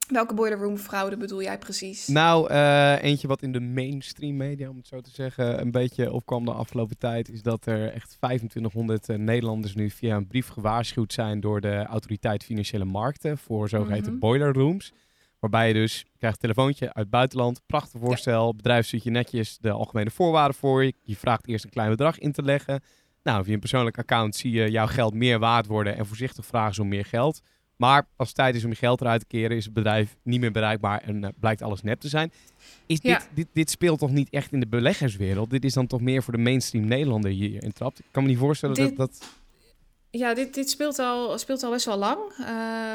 Welke 0.09 0.33
boiler 0.33 0.57
room 0.57 0.77
fraude 0.77 1.17
bedoel 1.17 1.41
jij 1.41 1.57
precies? 1.57 2.07
Nou, 2.07 2.49
eentje 2.97 3.27
wat 3.27 3.41
in 3.41 3.51
de 3.51 3.59
mainstream 3.59 4.35
media, 4.37 4.69
om 4.69 4.77
het 4.77 4.87
zo 4.87 5.01
te 5.01 5.09
zeggen, 5.09 5.61
een 5.61 5.71
beetje 5.71 6.11
opkwam 6.11 6.45
de 6.45 6.51
afgelopen 6.51 6.97
tijd. 6.97 7.29
Is 7.29 7.41
dat 7.41 7.65
er 7.65 7.93
echt 7.93 8.15
2500 8.17 9.07
Nederlanders 9.07 9.75
nu 9.75 9.89
via 9.89 10.15
een 10.15 10.27
brief 10.27 10.47
gewaarschuwd 10.47 11.13
zijn 11.13 11.39
door 11.39 11.61
de 11.61 11.83
autoriteit 11.85 12.43
Financiële 12.43 12.85
Markten 12.85 13.37
voor 13.37 13.69
zogeheten 13.69 14.03
mm 14.03 14.09
-hmm. 14.09 14.19
boiler 14.19 14.53
rooms. 14.53 14.93
Waarbij 15.39 15.67
je 15.67 15.73
dus 15.73 16.05
krijgt 16.17 16.35
een 16.35 16.49
telefoontje 16.49 16.85
uit 16.85 16.95
het 16.95 17.09
buitenland. 17.09 17.61
Prachtig 17.65 17.99
voorstel. 17.99 18.45
Ja. 18.45 18.53
Bedrijf 18.53 18.85
stuurt 18.85 19.03
je 19.03 19.09
netjes 19.09 19.57
de 19.57 19.71
algemene 19.71 20.09
voorwaarden 20.09 20.55
voor 20.55 20.83
je. 20.83 20.93
Je 21.01 21.15
vraagt 21.15 21.47
eerst 21.47 21.63
een 21.63 21.69
klein 21.69 21.89
bedrag 21.89 22.19
in 22.19 22.31
te 22.31 22.43
leggen. 22.43 22.81
Nou, 23.23 23.43
via 23.43 23.53
een 23.53 23.59
persoonlijk 23.59 23.97
account 23.97 24.35
zie 24.35 24.51
je 24.51 24.71
jouw 24.71 24.87
geld 24.87 25.13
meer 25.13 25.39
waard 25.39 25.67
worden. 25.67 25.97
En 25.97 26.05
voorzichtig 26.05 26.45
vragen 26.45 26.73
ze 26.73 26.81
om 26.81 26.87
meer 26.87 27.05
geld. 27.05 27.41
Maar 27.83 28.07
als 28.15 28.27
het 28.27 28.37
tijd 28.37 28.55
is 28.55 28.63
om 28.63 28.69
je 28.69 28.75
geld 28.75 29.01
eruit 29.01 29.19
te 29.19 29.27
keren, 29.27 29.57
is 29.57 29.65
het 29.65 29.73
bedrijf 29.73 30.15
niet 30.23 30.39
meer 30.39 30.51
bereikbaar 30.51 31.01
en 31.01 31.23
uh, 31.23 31.29
blijkt 31.39 31.61
alles 31.61 31.81
nep 31.81 31.99
te 31.99 32.07
zijn. 32.07 32.31
Is 32.85 32.99
ja. 33.01 33.17
dit, 33.17 33.27
dit, 33.33 33.47
dit 33.53 33.69
speelt 33.69 33.99
toch 33.99 34.11
niet 34.11 34.29
echt 34.29 34.51
in 34.51 34.59
de 34.59 34.67
beleggerswereld? 34.67 35.49
Dit 35.49 35.65
is 35.65 35.73
dan 35.73 35.87
toch 35.87 36.01
meer 36.01 36.23
voor 36.23 36.33
de 36.33 36.39
mainstream 36.39 36.85
Nederlander 36.85 37.31
hier 37.31 37.63
in 37.63 37.73
trapt? 37.73 37.99
Ik 37.99 38.05
kan 38.11 38.23
me 38.23 38.29
niet 38.29 38.37
voorstellen 38.37 38.75
dit... 38.75 38.97
dat... 38.97 38.97
dat 38.97 39.29
ja, 40.15 40.33
dit, 40.33 40.53
dit 40.53 40.69
speelt, 40.69 40.99
al, 40.99 41.37
speelt 41.37 41.63
al 41.63 41.71
best 41.71 41.85
wel 41.85 41.97
lang. 41.97 42.19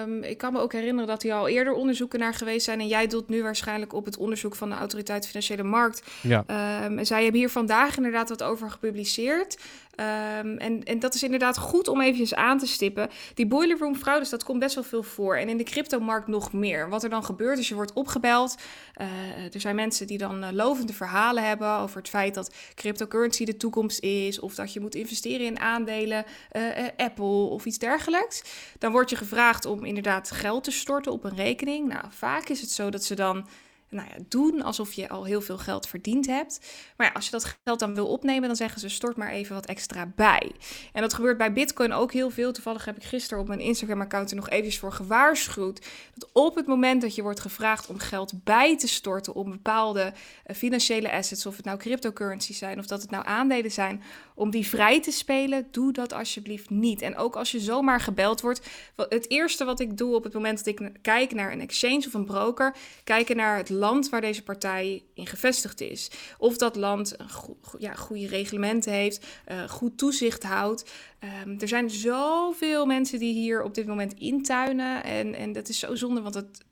Um, 0.04 0.22
ik 0.22 0.38
kan 0.38 0.52
me 0.52 0.58
ook 0.58 0.72
herinneren 0.72 1.08
dat 1.08 1.22
hier 1.22 1.34
al 1.34 1.48
eerder 1.48 1.72
onderzoeken 1.72 2.18
naar 2.18 2.34
geweest 2.34 2.64
zijn. 2.64 2.80
En 2.80 2.86
jij 2.86 3.06
doet 3.06 3.28
nu 3.28 3.42
waarschijnlijk 3.42 3.92
op 3.92 4.04
het 4.04 4.16
onderzoek 4.16 4.54
van 4.54 4.68
de 4.68 4.74
Autoriteit 4.74 5.26
Financiële 5.26 5.62
Markt. 5.62 6.02
Ja. 6.22 6.84
Um, 6.84 7.04
zij 7.04 7.22
hebben 7.22 7.40
hier 7.40 7.50
vandaag 7.50 7.96
inderdaad 7.96 8.28
wat 8.28 8.42
over 8.42 8.70
gepubliceerd. 8.70 9.58
Um, 10.00 10.56
en, 10.56 10.82
en 10.82 10.98
dat 10.98 11.14
is 11.14 11.22
inderdaad 11.22 11.58
goed 11.58 11.88
om 11.88 12.00
eventjes 12.00 12.34
aan 12.34 12.58
te 12.58 12.66
stippen. 12.66 13.08
Die 13.34 13.46
boiler 13.46 13.78
room 13.78 13.96
fraudes, 13.96 14.28
dat 14.28 14.44
komt 14.44 14.58
best 14.58 14.74
wel 14.74 14.84
veel 14.84 15.02
voor. 15.02 15.36
En 15.36 15.48
in 15.48 15.56
de 15.56 15.64
cryptomarkt 15.64 16.26
nog 16.26 16.52
meer. 16.52 16.88
Wat 16.88 17.02
er 17.02 17.10
dan 17.10 17.24
gebeurt 17.24 17.58
is, 17.58 17.68
je 17.68 17.74
wordt 17.74 17.92
opgebeld. 17.92 18.56
Uh, 19.00 19.54
er 19.54 19.60
zijn 19.60 19.74
mensen 19.74 20.06
die 20.06 20.18
dan 20.18 20.44
uh, 20.44 20.48
lovende 20.52 20.92
verhalen 20.92 21.44
hebben 21.44 21.70
over 21.70 21.96
het 21.96 22.08
feit 22.08 22.34
dat 22.34 22.54
cryptocurrency 22.74 23.44
de 23.44 23.56
toekomst 23.56 24.00
is. 24.00 24.40
Of 24.40 24.54
dat 24.54 24.72
je 24.72 24.80
moet 24.80 24.94
investeren 24.94 25.46
in 25.46 25.60
aandelen, 25.60 26.24
uh, 26.52 26.62
Apple 26.96 27.24
of 27.24 27.64
iets 27.66 27.78
dergelijks. 27.78 28.42
Dan 28.78 28.92
word 28.92 29.10
je 29.10 29.16
gevraagd 29.16 29.64
om 29.64 29.84
inderdaad 29.84 30.30
geld 30.30 30.64
te 30.64 30.70
storten 30.70 31.12
op 31.12 31.24
een 31.24 31.36
rekening. 31.36 31.88
Nou, 31.88 32.04
vaak 32.08 32.48
is 32.48 32.60
het 32.60 32.70
zo 32.70 32.90
dat 32.90 33.04
ze 33.04 33.14
dan 33.14 33.46
nou 33.90 34.08
ja, 34.08 34.24
doen 34.28 34.62
alsof 34.62 34.92
je 34.92 35.08
al 35.08 35.24
heel 35.24 35.40
veel 35.40 35.58
geld 35.58 35.88
verdiend 35.88 36.26
hebt. 36.26 36.60
Maar 36.96 37.12
als 37.12 37.24
je 37.24 37.30
dat 37.30 37.56
geld 37.64 37.78
dan 37.78 37.94
wil 37.94 38.06
opnemen, 38.08 38.48
dan 38.48 38.56
zeggen 38.56 38.80
ze 38.80 38.88
stort 38.88 39.16
maar 39.16 39.30
even 39.30 39.54
wat 39.54 39.66
extra 39.66 40.12
bij. 40.16 40.52
En 40.92 41.02
dat 41.02 41.14
gebeurt 41.14 41.38
bij 41.38 41.52
Bitcoin 41.52 41.92
ook 41.92 42.12
heel 42.12 42.30
veel. 42.30 42.52
Toevallig 42.52 42.84
heb 42.84 42.96
ik 42.96 43.04
gisteren 43.04 43.42
op 43.42 43.48
mijn 43.48 43.60
Instagram-account 43.60 44.30
er 44.30 44.36
nog 44.36 44.48
eventjes 44.48 44.78
voor 44.78 44.92
gewaarschuwd. 44.92 45.86
Op 46.32 46.54
het 46.54 46.66
moment 46.66 47.02
dat 47.02 47.14
je 47.14 47.22
wordt 47.22 47.40
gevraagd 47.40 47.86
om 47.86 47.98
geld 47.98 48.44
bij 48.44 48.78
te 48.78 48.88
storten 48.88 49.34
om 49.34 49.50
bepaalde 49.50 50.12
financiële 50.54 51.12
assets, 51.12 51.46
of 51.46 51.56
het 51.56 51.64
nou 51.64 51.78
cryptocurrencies 51.78 52.58
zijn 52.58 52.78
of 52.78 52.86
dat 52.86 53.02
het 53.02 53.10
nou 53.10 53.26
aandelen 53.26 53.70
zijn, 53.70 54.02
om 54.34 54.50
die 54.50 54.66
vrij 54.66 55.02
te 55.02 55.10
spelen, 55.10 55.68
doe 55.70 55.92
dat 55.92 56.12
alsjeblieft 56.12 56.70
niet. 56.70 57.02
En 57.02 57.16
ook 57.16 57.36
als 57.36 57.50
je 57.50 57.60
zomaar 57.60 58.00
gebeld 58.00 58.40
wordt, 58.40 58.66
het 58.96 59.30
eerste 59.30 59.64
wat 59.64 59.80
ik 59.80 59.96
doe 59.96 60.14
op 60.14 60.24
het 60.24 60.32
moment 60.32 60.64
dat 60.64 60.66
ik 60.66 60.90
kijk 61.02 61.32
naar 61.32 61.52
een 61.52 61.60
exchange 61.60 62.04
of 62.06 62.14
een 62.14 62.24
broker, 62.24 62.76
kijken 63.04 63.36
naar 63.36 63.56
het 63.56 63.70
land 63.70 64.08
waar 64.08 64.20
deze 64.20 64.42
partij 64.42 65.04
in 65.14 65.26
gevestigd 65.26 65.80
is. 65.80 66.10
Of 66.38 66.56
dat 66.56 66.76
land 66.76 67.16
go 67.26 67.56
ja, 67.78 67.94
goede 67.94 68.26
reglementen 68.26 68.92
heeft, 68.92 69.26
uh, 69.48 69.68
goed 69.68 69.98
toezicht 69.98 70.42
houdt. 70.42 70.90
Um, 71.20 71.60
er 71.60 71.68
zijn 71.68 71.90
zoveel 71.90 72.86
mensen 72.86 73.18
die 73.18 73.32
hier 73.32 73.62
op 73.62 73.74
dit 73.74 73.86
moment 73.86 74.14
intuinen. 74.14 75.04
En, 75.04 75.34
en 75.34 75.52
dat 75.52 75.68
is 75.68 75.78
zo 75.78 75.94
zonde, 75.94 76.20
want 76.20 76.34
het, 76.34 76.64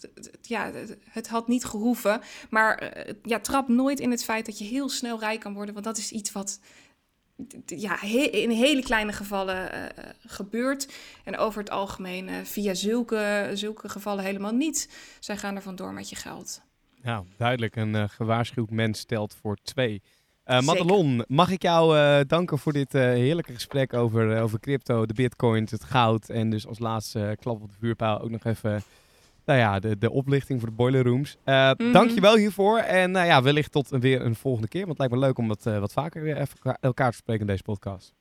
ja, 0.42 0.72
het, 1.10 1.28
had 1.28 1.48
niet 1.48 1.64
gehoeven. 1.64 2.20
Maar 2.50 2.82
uh, 2.82 3.14
ja, 3.22 3.40
trap 3.40 3.68
nooit 3.68 4.00
in 4.00 4.10
het 4.10 4.24
feit 4.24 4.46
dat 4.46 4.58
je 4.58 4.64
heel 4.64 4.88
snel 4.88 5.18
rijk 5.18 5.40
kan 5.40 5.54
worden. 5.54 5.74
Want 5.74 5.86
dat 5.86 5.98
is 5.98 6.12
iets 6.12 6.32
wat 6.32 6.60
ja, 7.66 8.02
in 8.30 8.50
hele 8.50 8.82
kleine 8.82 9.12
gevallen 9.12 9.74
uh, 9.74 10.04
gebeurt. 10.26 10.92
En 11.24 11.36
over 11.36 11.60
het 11.60 11.70
algemeen 11.70 12.46
via 12.46 12.74
zulke, 12.74 13.50
zulke 13.54 13.88
gevallen 13.88 14.24
helemaal 14.24 14.54
niet. 14.54 14.88
Zij 15.20 15.36
gaan 15.36 15.56
er 15.56 15.62
vandoor 15.62 15.92
met 15.92 16.08
je 16.08 16.16
geld. 16.16 16.62
Ja, 17.02 17.24
duidelijk. 17.36 17.76
Een 17.76 18.08
gewaarschuwd 18.08 18.70
mens 18.70 18.98
stelt 18.98 19.34
voor 19.40 19.56
twee. 19.62 20.02
Uh, 20.46 20.60
Madelon, 20.60 21.24
mag 21.28 21.50
ik 21.50 21.62
jou 21.62 21.96
uh, 21.96 22.20
danken 22.26 22.58
voor 22.58 22.72
dit 22.72 22.92
heerlijke 22.92 23.52
gesprek 23.52 23.94
over, 23.94 24.40
over 24.42 24.60
crypto, 24.60 25.06
de 25.06 25.14
bitcoins, 25.14 25.70
het 25.70 25.84
goud. 25.84 26.28
En 26.28 26.50
dus 26.50 26.66
als 26.66 26.78
laatste 26.78 27.36
klap 27.40 27.62
op 27.62 27.70
de 27.70 27.76
vuurpijl 27.78 28.20
ook 28.20 28.30
nog 28.30 28.44
even 28.44 28.82
nou 29.46 29.58
ja, 29.58 29.78
de, 29.78 29.98
de 29.98 30.10
oplichting 30.10 30.60
voor 30.60 30.68
de 30.68 30.74
boiler 30.74 31.04
rooms. 31.04 31.36
Mm 31.44 31.54
-hmm. 31.76 31.92
Dank 31.92 32.10
je 32.10 32.20
wel 32.20 32.36
hiervoor. 32.36 32.78
En 32.78 33.10
nou 33.10 33.26
ja, 33.26 33.42
wellicht 33.42 33.72
tot 33.72 33.88
weer 33.88 34.20
een 34.20 34.34
volgende 34.34 34.68
keer. 34.68 34.86
Want 34.86 34.98
het 34.98 34.98
lijkt 34.98 35.14
me 35.14 35.20
leuk 35.20 35.38
om 35.38 35.48
dat 35.48 35.66
uh, 35.66 35.78
wat 35.78 35.92
vaker 35.92 36.22
weer 36.22 36.36
even 36.36 36.76
elkaar 36.80 37.10
te 37.10 37.16
spreken 37.16 37.40
in 37.40 37.46
deze 37.46 37.62
podcast. 37.62 38.14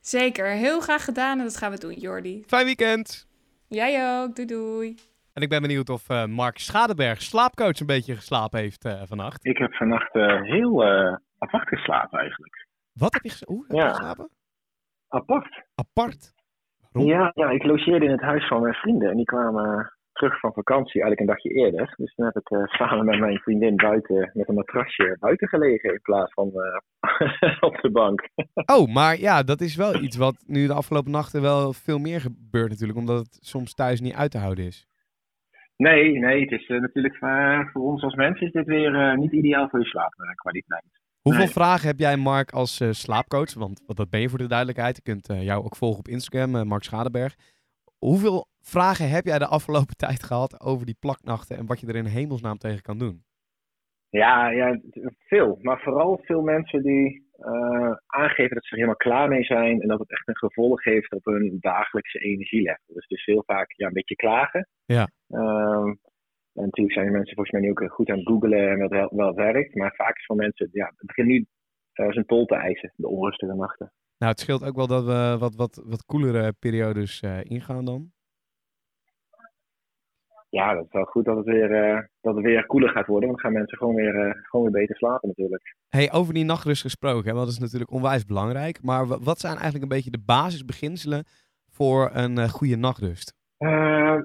Zeker, 0.00 0.46
heel 0.46 0.80
graag 0.80 1.04
gedaan 1.04 1.38
en 1.38 1.44
dat 1.44 1.56
gaan 1.56 1.70
we 1.70 1.78
doen, 1.78 1.92
Jordi. 1.92 2.42
Fijn 2.46 2.64
weekend. 2.64 3.26
Jij 3.68 4.22
ook, 4.22 4.36
doei 4.36 4.48
doei. 4.48 4.96
En 5.38 5.44
ik 5.44 5.50
ben 5.50 5.62
benieuwd 5.62 5.88
of 5.88 6.10
uh, 6.10 6.24
Mark 6.24 6.58
Schadeberg, 6.58 7.22
slaapcoach, 7.22 7.80
een 7.80 7.86
beetje 7.86 8.14
geslapen 8.14 8.60
heeft 8.60 8.84
uh, 8.84 9.02
vannacht. 9.04 9.46
Ik 9.46 9.58
heb 9.58 9.74
vannacht 9.74 10.14
uh, 10.14 10.42
heel 10.42 10.84
apart 11.38 11.68
geslapen 11.68 12.18
eigenlijk. 12.18 12.66
Wat 12.92 13.12
heb 13.12 13.22
je, 13.22 13.30
ge 13.30 13.44
Hoe, 13.46 13.64
heb 13.68 13.76
je 13.76 13.88
geslapen? 13.88 14.28
Apart. 15.08 15.64
Apart? 15.74 16.32
Waarom? 16.90 17.10
Ja, 17.10 17.30
ja, 17.34 17.50
ik 17.50 17.64
logeerde 17.64 18.04
in 18.04 18.10
het 18.10 18.20
huis 18.20 18.48
van 18.48 18.60
mijn 18.60 18.74
vrienden 18.74 19.10
en 19.10 19.16
die 19.16 19.24
kwamen 19.24 19.98
terug 20.18 20.40
van 20.40 20.52
vakantie, 20.52 21.02
eigenlijk 21.02 21.20
een 21.20 21.34
dagje 21.34 21.50
eerder. 21.50 21.94
Dus 21.96 22.14
toen 22.14 22.24
heb 22.24 22.36
ik 22.36 22.50
eh, 22.50 22.64
samen 22.64 23.04
met 23.04 23.18
mijn 23.18 23.38
vriendin 23.38 23.76
buiten 23.76 24.30
met 24.34 24.48
een 24.48 24.54
matrasje 24.54 25.16
buiten 25.20 25.48
gelegen 25.48 25.92
in 25.92 26.00
plaats 26.02 26.32
van 26.32 26.50
eh, 26.52 27.56
op 27.68 27.78
de 27.80 27.90
bank. 27.90 28.28
Oh, 28.74 28.94
maar 28.94 29.18
ja, 29.18 29.42
dat 29.42 29.60
is 29.60 29.76
wel 29.76 29.94
iets 29.94 30.16
wat 30.16 30.44
nu 30.46 30.66
de 30.66 30.72
afgelopen 30.72 31.10
nachten 31.10 31.42
wel 31.42 31.72
veel 31.72 31.98
meer 31.98 32.20
gebeurt 32.20 32.68
natuurlijk, 32.68 32.98
omdat 32.98 33.18
het 33.18 33.38
soms 33.40 33.74
thuis 33.74 34.00
niet 34.00 34.14
uit 34.14 34.30
te 34.30 34.38
houden 34.38 34.64
is. 34.64 34.86
Nee, 35.78 36.18
nee, 36.18 36.40
het 36.40 36.50
is 36.50 36.66
eh, 36.68 36.80
natuurlijk 36.80 37.16
voor, 37.16 37.70
voor 37.72 37.82
ons 37.82 38.02
als 38.02 38.14
mensen 38.14 38.46
is 38.46 38.52
dit 38.52 38.66
weer 38.66 38.94
eh, 38.94 39.16
niet 39.16 39.32
ideaal 39.32 39.68
voor 39.68 39.78
je 39.80 39.86
slaapkwaliteit. 39.86 40.84
Hoeveel 41.22 41.44
Nee. 41.44 41.52
vragen 41.52 41.86
heb 41.86 41.98
jij, 41.98 42.16
Mark, 42.16 42.50
als 42.50 42.80
eh, 42.80 42.88
slaapcoach? 42.90 43.54
Want 43.54 43.82
wat 43.86 43.96
dat 43.96 44.10
ben 44.10 44.20
je 44.20 44.28
voor 44.28 44.38
de 44.38 44.46
duidelijkheid. 44.46 44.96
Je 44.96 45.02
kunt 45.02 45.28
eh, 45.28 45.42
jou 45.44 45.64
ook 45.64 45.76
volgen 45.76 45.98
op 45.98 46.08
Instagram, 46.08 46.54
eh, 46.56 46.62
Mark 46.62 46.82
Schadeberg. 46.82 47.34
Hoeveel 47.98 48.46
vragen 48.60 49.08
heb 49.10 49.24
jij 49.24 49.38
de 49.38 49.46
afgelopen 49.46 49.96
tijd 50.06 50.22
gehad 50.22 50.60
over 50.60 50.86
die 50.86 50.96
plaknachten 51.00 51.56
en 51.56 51.66
wat 51.66 51.80
je 51.80 51.86
er 51.86 51.96
in 51.96 52.04
hemelsnaam 52.04 52.58
tegen 52.58 52.82
kan 52.82 52.98
doen? 52.98 53.24
Ja, 54.10 54.50
ja, 54.50 54.80
veel. 55.18 55.58
Maar 55.62 55.80
vooral 55.80 56.20
veel 56.24 56.42
mensen 56.42 56.82
die 56.82 57.27
eh, 57.38 57.96
aangeven 58.06 58.54
dat 58.54 58.64
ze 58.64 58.70
er 58.70 58.76
helemaal 58.76 58.96
klaar 58.96 59.28
mee 59.28 59.44
zijn 59.44 59.80
en 59.80 59.88
dat 59.88 59.98
het 59.98 60.10
echt 60.10 60.28
een 60.28 60.36
gevolg 60.36 60.84
heeft 60.84 61.12
op 61.12 61.24
hun 61.24 61.56
dagelijkse 61.60 62.18
energielevel. 62.18 62.94
Dus 62.94 63.06
is 63.06 63.24
heel 63.24 63.42
vaak 63.46 63.72
ja, 63.72 63.86
een 63.86 63.92
beetje 63.92 64.16
klagen. 64.16 64.68
Ja. 64.84 65.08
Ehm, 65.28 65.88
en 66.54 66.64
natuurlijk 66.64 66.92
zijn 66.92 67.12
mensen 67.12 67.34
volgens 67.34 67.50
mij 67.50 67.60
nu 67.60 67.70
ook 67.70 67.92
goed 67.92 68.10
aan 68.10 68.18
het 68.18 68.26
googlen 68.26 68.70
en 68.70 68.78
wat 68.78 68.90
wel, 68.90 69.16
wel 69.16 69.34
werkt. 69.34 69.74
Maar 69.74 69.94
vaak 69.94 70.16
is 70.16 70.26
voor 70.26 70.36
mensen, 70.36 70.68
ja, 70.72 70.86
het 70.86 71.06
begint 71.06 71.28
nu 71.28 71.46
eh, 71.92 72.10
zijn 72.10 72.26
tol 72.26 72.46
te 72.46 72.54
eisen, 72.54 72.92
de 72.96 73.08
onrustige 73.08 73.54
nachten. 73.54 73.92
Nou, 74.18 74.32
het 74.32 74.40
scheelt 74.40 74.64
ook 74.64 74.76
wel 74.76 74.86
dat 74.86 75.04
we 75.04 75.36
wat, 75.38 75.54
wat, 75.54 75.82
wat 75.86 76.04
koelere 76.04 76.52
periodes 76.52 77.20
eh, 77.20 77.44
ingaan 77.44 77.84
dan. 77.84 78.12
Ja, 80.50 80.74
dat 80.74 80.84
is 80.84 80.92
wel 80.92 81.04
goed 81.04 81.24
dat 81.24 81.36
het 81.36 81.46
weer, 81.46 81.72
eh, 81.72 82.00
dat 82.20 82.34
het 82.34 82.44
weer 82.44 82.66
koeler 82.66 82.88
gaat 82.90 83.06
worden. 83.06 83.28
Want 83.28 83.40
dan 83.40 83.50
gaan 83.50 83.58
mensen 83.58 83.78
gewoon 83.78 83.94
weer, 83.94 84.14
eh, 84.26 84.34
gewoon 84.42 84.70
weer 84.72 84.80
beter 84.80 84.96
slapen 84.96 85.28
natuurlijk. 85.28 85.76
Hey, 85.88 86.12
over 86.12 86.34
die 86.34 86.44
nachtrust 86.44 86.82
gesproken, 86.82 87.30
hè, 87.30 87.36
dat 87.36 87.48
is 87.48 87.58
natuurlijk 87.58 87.90
onwijs 87.90 88.24
belangrijk. 88.24 88.82
Maar 88.82 89.06
wa- 89.06 89.18
wat 89.18 89.38
zijn 89.38 89.52
eigenlijk 89.52 89.82
een 89.82 89.96
beetje 89.96 90.10
de 90.10 90.22
basisbeginselen 90.26 91.24
voor 91.70 92.10
een 92.12 92.38
eh, 92.38 92.48
goede 92.48 92.76
nachtrust? 92.76 93.34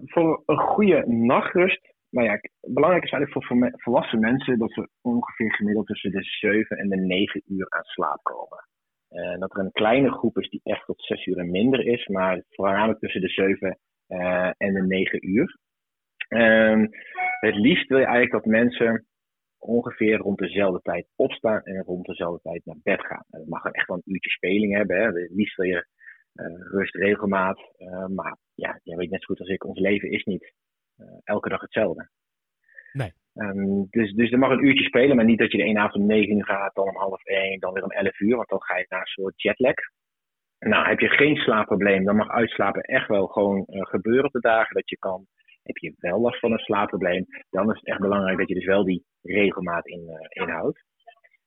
Voor 0.05 0.43
een 0.45 0.57
goede 0.57 1.03
nachtrust. 1.07 1.91
Nou 2.09 2.27
ja, 2.27 2.39
belangrijk 2.61 3.03
is 3.03 3.11
eigenlijk 3.11 3.45
voor, 3.47 3.71
volwassen 3.75 4.19
mensen 4.19 4.57
dat 4.59 4.71
ze 4.73 4.89
ongeveer 5.01 5.53
gemiddeld 5.53 5.85
tussen 5.87 6.11
de 6.11 6.23
7 6.23 6.77
en 6.77 6.89
de 6.89 6.95
9 6.97 7.41
uur 7.47 7.65
aan 7.69 7.83
slaap 7.83 8.19
komen. 8.23 8.67
En 9.09 9.39
dat 9.39 9.53
er 9.55 9.59
een 9.59 9.71
kleine 9.71 10.11
groep 10.11 10.37
is 10.37 10.49
die 10.49 10.61
echt 10.63 10.85
tot 10.85 11.03
6 11.03 11.25
uur 11.25 11.37
en 11.37 11.51
minder 11.51 11.85
is, 11.87 12.07
maar 12.07 12.43
voornamelijk 12.49 12.99
tussen 12.99 13.21
de 13.21 13.29
7 13.29 13.77
eh, 14.07 14.49
en 14.57 14.73
de 14.73 14.81
9 14.85 15.29
uur. 15.29 15.57
Ehm, 16.33 16.87
het 17.39 17.55
liefst 17.55 17.87
wil 17.87 17.97
je 17.97 18.05
eigenlijk 18.05 18.43
dat 18.43 18.53
mensen 18.53 19.05
ongeveer 19.57 20.17
rond 20.17 20.37
dezelfde 20.37 20.81
tijd 20.81 21.07
opstaan 21.15 21.61
en 21.61 21.83
rond 21.83 22.05
dezelfde 22.05 22.39
tijd 22.41 22.65
naar 22.65 22.79
bed 22.83 23.01
gaan. 23.05 23.25
En 23.29 23.39
dat 23.39 23.47
mag 23.47 23.65
echt 23.65 23.87
wel 23.87 23.97
een 23.97 24.13
uurtje 24.13 24.29
speling 24.29 24.75
hebben. 24.75 24.97
Hè. 24.97 25.05
Het 25.05 25.31
liefst 25.31 25.55
wil 25.55 25.65
je 25.65 25.87
eh, 26.33 26.45
rust, 26.71 26.95
regelmaat. 26.95 27.59
eh, 27.77 28.05
maar 28.05 28.37
ja, 28.55 28.79
je 28.83 28.95
weet 28.95 29.09
net 29.09 29.19
zo 29.19 29.25
goed 29.25 29.39
als 29.39 29.49
ik, 29.49 29.65
ons 29.65 29.79
leven 29.79 30.11
is 30.11 30.23
niet 30.23 30.53
eh, 30.97 31.05
elke 31.23 31.49
dag 31.49 31.61
hetzelfde. 31.61 32.09
Nee. 32.91 33.11
Ehm, 33.33 33.83
dus, 33.89 34.13
dus 34.13 34.31
er 34.31 34.39
mag 34.39 34.51
een 34.51 34.65
uurtje 34.65 34.83
spelen, 34.83 35.15
maar 35.15 35.25
niet 35.25 35.39
dat 35.39 35.51
je 35.51 35.57
de 35.57 35.63
ene 35.63 35.79
avond 35.79 36.01
om 36.03 36.07
9 36.07 36.37
uur 36.37 36.45
gaat, 36.45 36.75
dan 36.75 36.87
om 36.87 36.95
half 36.95 37.23
1, 37.23 37.59
dan 37.59 37.73
weer 37.73 37.83
om 37.83 37.91
11 37.91 38.19
uur, 38.19 38.35
want 38.35 38.49
dan 38.49 38.61
ga 38.61 38.77
je 38.77 38.85
naar 38.89 38.99
een 38.99 39.05
soort 39.05 39.41
jetlag. 39.41 39.73
Nou, 40.59 40.87
heb 40.87 40.99
je 40.99 41.07
geen 41.07 41.35
slaapprobleem, 41.35 42.03
dan 42.03 42.15
mag 42.15 42.29
uitslapen 42.29 42.81
echt 42.81 43.07
wel 43.07 43.27
gewoon 43.27 43.65
gebeuren 43.67 44.25
op 44.25 44.31
de 44.31 44.39
dagen 44.39 44.75
dat 44.75 44.89
je 44.89 44.97
kan. 44.97 45.27
Heb 45.63 45.77
je 45.77 45.93
wel 45.97 46.19
last 46.19 46.39
van 46.39 46.51
een 46.51 46.57
slaapprobleem, 46.57 47.25
dan 47.49 47.71
is 47.71 47.77
het 47.77 47.87
echt 47.87 47.99
belangrijk 47.99 48.37
dat 48.37 48.47
je 48.47 48.55
dus 48.55 48.65
wel 48.65 48.83
die 48.83 49.05
regelmaat 49.21 49.87
in, 49.87 50.07
eh, 50.07 50.43
inhoudt. 50.43 50.83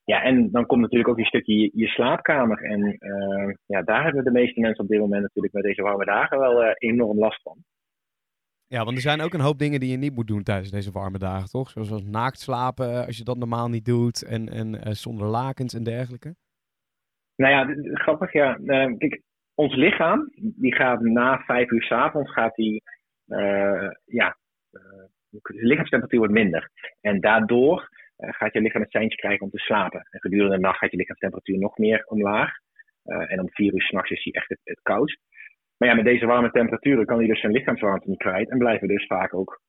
Ja, 0.04 0.22
en 0.22 0.50
dan 0.50 0.66
komt 0.66 0.80
natuurlijk 0.80 1.10
ook 1.10 1.18
een 1.18 1.24
stukje 1.24 1.58
je, 1.58 1.70
je 1.72 1.86
slaapkamer. 1.86 2.62
En 2.62 2.98
eh, 2.98 3.54
ja, 3.66 3.82
daar 3.82 4.04
hebben 4.04 4.24
de 4.24 4.30
meeste 4.30 4.60
mensen 4.60 4.84
op 4.84 4.90
dit 4.90 5.00
moment 5.00 5.22
natuurlijk 5.22 5.54
met 5.54 5.62
deze 5.62 5.82
warme 5.82 6.04
dagen 6.04 6.38
wel 6.38 6.62
eh, 6.62 6.72
enorm 6.76 7.18
last 7.18 7.42
van. 7.42 7.56
Ja, 8.66 8.84
want 8.84 8.96
er 8.96 9.02
zijn 9.02 9.20
ook 9.20 9.34
een 9.34 9.40
hoop 9.40 9.58
dingen 9.58 9.80
die 9.80 9.90
je 9.90 9.96
niet 9.96 10.14
moet 10.14 10.26
doen 10.26 10.42
tijdens 10.42 10.70
deze 10.70 10.90
warme 10.90 11.18
dagen, 11.18 11.48
toch? 11.48 11.70
Zoals 11.70 11.90
als 11.90 12.04
naakt 12.04 12.38
slapen, 12.38 13.06
als 13.06 13.16
je 13.16 13.24
dat 13.24 13.36
normaal 13.36 13.68
niet 13.68 13.84
doet. 13.84 14.24
En, 14.24 14.48
en 14.48 14.96
zonder 14.96 15.26
lakens 15.26 15.74
en 15.74 15.82
dergelijke. 15.82 16.34
Nou 17.36 17.52
ja, 17.52 17.92
grappig 17.94 18.32
ja. 18.32 18.54
Kijk, 18.98 19.22
ons 19.54 19.74
lichaam, 19.74 20.30
die 20.34 20.74
gaat 20.74 21.00
na 21.00 21.38
vijf 21.38 21.70
uur 21.70 21.82
's 21.82 21.90
avonds, 21.90 22.32
gaat 22.32 22.54
die, 22.54 22.82
ja, 24.04 24.36
eh, 24.70 25.04
de 25.30 25.66
lichaamstemperatuur 25.66 26.18
wordt 26.18 26.34
minder. 26.34 26.70
En 27.00 27.20
daardoor 27.20 27.88
eh, 28.16 28.32
gaat 28.32 28.52
je 28.52 28.60
lichaam 28.60 28.82
het 28.82 28.90
seintje 28.90 29.18
krijgen 29.18 29.44
om 29.44 29.50
te 29.50 29.58
slapen. 29.58 30.08
En 30.10 30.20
gedurende 30.20 30.56
de 30.56 30.62
nacht 30.62 30.78
gaat 30.78 30.90
je 30.90 30.96
lichaamstemperatuur 30.96 31.58
nog 31.58 31.78
meer 31.78 32.04
omlaag. 32.06 32.50
Eh, 33.02 33.32
en 33.32 33.40
om 33.40 33.50
vier 33.50 33.74
uur 33.74 33.82
s'nachts 33.82 34.10
is 34.10 34.24
hij 34.24 34.32
echt 34.32 34.48
het, 34.48 34.60
het 34.64 34.80
koudst. 34.82 35.20
Maar 35.76 35.88
ja, 35.88 35.94
met 35.94 36.04
deze 36.04 36.26
warme 36.26 36.50
temperaturen 36.50 37.06
kan 37.06 37.18
hij 37.18 37.26
dus 37.26 37.40
zijn 37.40 37.52
lichaamswarmte 37.52 38.08
niet 38.08 38.18
kwijt. 38.18 38.50
En 38.50 38.58
blijven 38.58 38.86
we 38.86 38.94
dus 38.94 39.06
vaak 39.06 39.34
ook 39.34 39.60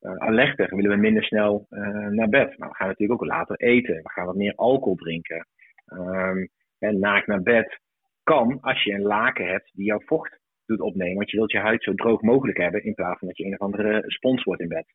eh 0.00 0.16
alerter. 0.16 0.76
Willen 0.76 0.90
we 0.90 0.96
minder 0.96 1.24
snel 1.24 1.66
eh, 1.68 2.06
naar 2.06 2.28
bed. 2.28 2.58
Maar 2.58 2.68
we 2.68 2.74
gaan 2.74 2.88
natuurlijk 2.88 3.22
ook 3.22 3.28
later 3.28 3.56
eten. 3.56 3.94
We 3.94 4.10
gaan 4.10 4.26
wat 4.26 4.36
meer 4.36 4.54
alcohol 4.54 4.94
drinken. 4.94 5.46
Ehm, 5.86 6.46
en 6.78 6.98
naakt 6.98 7.26
naar 7.26 7.42
bed 7.42 7.80
kan 8.22 8.60
als 8.60 8.82
je 8.82 8.92
een 8.92 9.02
laken 9.02 9.46
hebt 9.46 9.70
die 9.72 9.84
jouw 9.84 10.00
vocht 10.00 10.39
doet 10.70 10.80
opnemen. 10.80 11.16
Want 11.16 11.30
je 11.30 11.36
wilt 11.36 11.52
je 11.52 11.58
huid 11.58 11.82
zo 11.82 11.94
droog 11.94 12.20
mogelijk 12.22 12.58
hebben 12.58 12.84
in 12.84 12.94
plaats 12.94 13.18
van 13.18 13.28
dat 13.28 13.36
je 13.36 13.44
een 13.44 13.52
of 13.52 13.58
andere 13.60 14.02
spons 14.06 14.42
wordt 14.42 14.60
in 14.62 14.68
bed. 14.68 14.86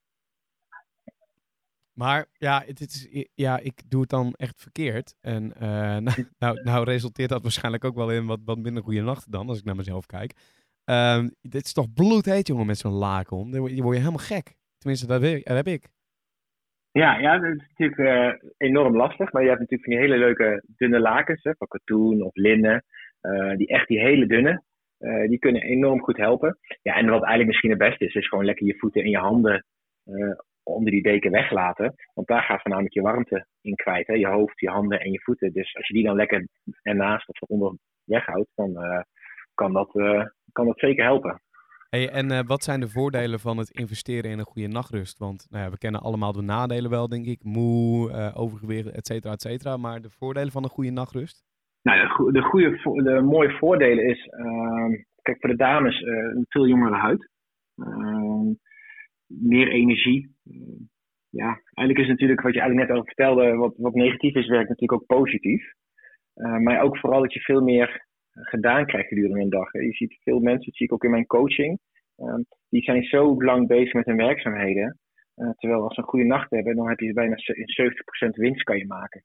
Maar 1.93 2.25
ja, 2.37 2.63
het 2.65 2.79
is, 2.79 3.25
ja, 3.33 3.59
ik 3.59 3.89
doe 3.89 4.01
het 4.01 4.09
dan 4.09 4.33
echt 4.37 4.61
verkeerd. 4.61 5.15
En 5.21 5.53
eh, 5.53 5.97
nou, 6.07 6.25
nou, 6.39 6.63
nou 6.63 6.83
resulteert 6.83 7.29
dat 7.29 7.41
waarschijnlijk 7.41 7.83
ook 7.85 7.95
wel 7.95 8.11
in 8.11 8.25
wat, 8.25 8.39
wat 8.45 8.57
minder 8.57 8.83
goede 8.83 9.01
nachten 9.01 9.31
dan, 9.31 9.47
als 9.47 9.59
ik 9.59 9.65
naar 9.65 9.75
mezelf 9.75 10.05
kijk. 10.05 10.33
Ehm, 10.83 11.29
dit 11.41 11.65
is 11.65 11.73
toch 11.73 11.93
bloedheet, 11.93 12.47
jongen, 12.47 12.65
met 12.65 12.77
zo'n 12.77 12.91
laken 12.93 13.37
om. 13.37 13.51
Dan 13.51 13.59
word 13.59 13.75
je, 13.75 13.81
word 13.81 13.95
je 13.95 14.01
helemaal 14.03 14.25
gek. 14.25 14.55
Tenminste, 14.77 15.07
dat, 15.07 15.23
ik- 15.23 15.45
dat 15.45 15.55
heb 15.55 15.67
ik. 15.67 15.87
Ja, 16.91 17.17
ja, 17.17 17.37
dat 17.39 17.55
is 17.55 17.67
natuurlijk 17.75 17.99
eh, 17.99 18.49
enorm 18.57 18.95
lastig. 18.95 19.31
Maar 19.31 19.41
je 19.41 19.47
hebt 19.47 19.59
natuurlijk 19.59 19.89
van 19.89 19.99
die 19.99 20.09
hele 20.09 20.25
leuke 20.25 20.63
dunne 20.77 20.99
lakens, 20.99 21.43
hè, 21.43 21.51
van 21.57 21.67
katoen 21.67 22.21
of 22.21 22.35
linnen. 22.35 22.83
eh, 23.21 23.55
die 23.57 23.67
echt 23.67 23.87
die 23.87 23.99
hele 23.99 24.25
dunne, 24.27 24.63
eh, 24.97 25.27
die 25.27 25.39
kunnen 25.39 25.61
enorm 25.61 26.01
goed 26.01 26.17
helpen. 26.17 26.57
Ja, 26.81 26.95
en 26.95 27.05
wat 27.05 27.23
eigenlijk 27.23 27.47
misschien 27.47 27.69
het 27.69 27.79
beste 27.79 28.05
is, 28.05 28.13
is 28.13 28.27
gewoon 28.27 28.45
lekker 28.45 28.65
je 28.65 28.77
voeten 28.77 29.03
en 29.03 29.09
je 29.09 29.17
handen 29.17 29.65
eh, 30.03 30.37
onder 30.63 30.91
die 30.91 31.01
deken 31.01 31.31
weglaten. 31.31 31.93
Want 32.13 32.27
daar 32.27 32.41
gaat 32.41 32.61
voornamelijk 32.61 32.93
je 32.93 33.01
warmte 33.01 33.45
in 33.61 33.75
kwijt. 33.75 34.07
Hè? 34.07 34.13
Je 34.13 34.27
hoofd, 34.27 34.59
je 34.59 34.69
handen 34.69 34.99
en 34.99 35.11
je 35.11 35.21
voeten. 35.21 35.53
Dus 35.53 35.75
als 35.75 35.87
je 35.87 35.93
die 35.93 36.03
dan 36.03 36.15
lekker 36.15 36.47
ernaast 36.81 37.29
of 37.29 37.41
eronder 37.41 37.77
weghoudt, 38.03 38.49
dan 38.55 38.77
eh, 38.77 39.01
kan, 39.53 39.73
dat, 39.73 39.91
kan 40.51 40.65
dat 40.65 40.79
zeker 40.79 41.03
helpen. 41.03 41.41
Hey, 41.89 42.09
en 42.09 42.45
wat 42.45 42.63
zijn 42.63 42.79
de 42.79 42.89
voordelen 42.89 43.39
van 43.39 43.57
het 43.57 43.69
investeren 43.69 44.31
in 44.31 44.39
een 44.39 44.45
goede 44.45 44.67
nachtrust? 44.67 45.17
Want 45.17 45.47
nou 45.49 45.63
ja, 45.63 45.69
we 45.69 45.77
kennen 45.77 46.01
allemaal 46.01 46.31
de 46.33 46.41
nadelen 46.41 46.89
wel, 46.89 47.09
denk 47.09 47.25
ik. 47.25 47.43
Moe, 47.43 48.33
overgewicht, 48.33 48.91
et 48.91 49.07
cetera, 49.07 49.33
et 49.33 49.41
cetera. 49.41 49.77
Maar 49.77 50.01
de 50.01 50.09
voordelen 50.09 50.51
van 50.51 50.63
een 50.63 50.69
goede 50.69 50.91
nachtrust? 50.91 51.43
Nou, 51.85 52.01
de, 52.01 52.09
goe- 52.09 52.31
de, 52.31 52.41
goede, 52.41 52.79
de 53.03 53.21
mooie 53.21 53.49
voordelen 53.57 54.05
is, 54.05 54.25
ehm, 54.27 54.91
kijk 55.21 55.37
voor 55.39 55.49
de 55.49 55.55
dames, 55.55 56.01
eh, 56.01 56.13
een 56.13 56.45
veel 56.49 56.67
jongere 56.67 56.95
huid. 56.95 57.29
Ehm, 57.77 58.53
meer 59.27 59.67
energie. 59.71 60.35
Ehm, 60.49 60.83
ja, 61.29 61.61
eigenlijk 61.73 61.99
is 61.99 62.07
natuurlijk 62.07 62.41
wat 62.41 62.53
je 62.53 62.59
eigenlijk 62.59 62.89
net 62.89 62.97
al 62.97 63.05
vertelde, 63.05 63.55
wat, 63.55 63.73
wat 63.77 63.93
negatief 63.93 64.35
is, 64.35 64.47
werkt 64.47 64.69
natuurlijk 64.69 65.01
ook 65.01 65.19
positief. 65.19 65.73
Eh, 66.33 66.57
maar 66.57 66.81
ook 66.81 66.97
vooral 66.97 67.21
dat 67.21 67.33
je 67.33 67.39
veel 67.39 67.61
meer 67.61 68.05
gedaan 68.31 68.85
krijgt 68.85 69.07
gedurende 69.07 69.39
een 69.41 69.49
dag. 69.49 69.71
Je 69.71 69.93
ziet 69.93 70.17
veel 70.21 70.39
mensen, 70.39 70.65
dat 70.65 70.75
zie 70.75 70.85
ik 70.85 70.93
ook 70.93 71.03
in 71.03 71.11
mijn 71.11 71.25
coaching, 71.25 71.79
ehm, 72.15 72.41
die 72.69 72.83
zijn 72.83 73.03
zo 73.03 73.43
lang 73.43 73.67
bezig 73.67 73.93
met 73.93 74.05
hun 74.05 74.17
werkzaamheden. 74.17 74.99
Eh, 75.35 75.49
terwijl 75.49 75.83
als 75.83 75.93
ze 75.93 76.01
een 76.01 76.07
goede 76.07 76.25
nacht 76.25 76.49
hebben, 76.49 76.75
dan 76.75 76.87
heb 76.89 76.99
je 76.99 77.13
bijna 77.13 77.37
ze- 77.37 77.63
70% 77.65 78.35
winst 78.35 78.63
kan 78.63 78.77
je 78.77 78.85
maken. 78.87 79.23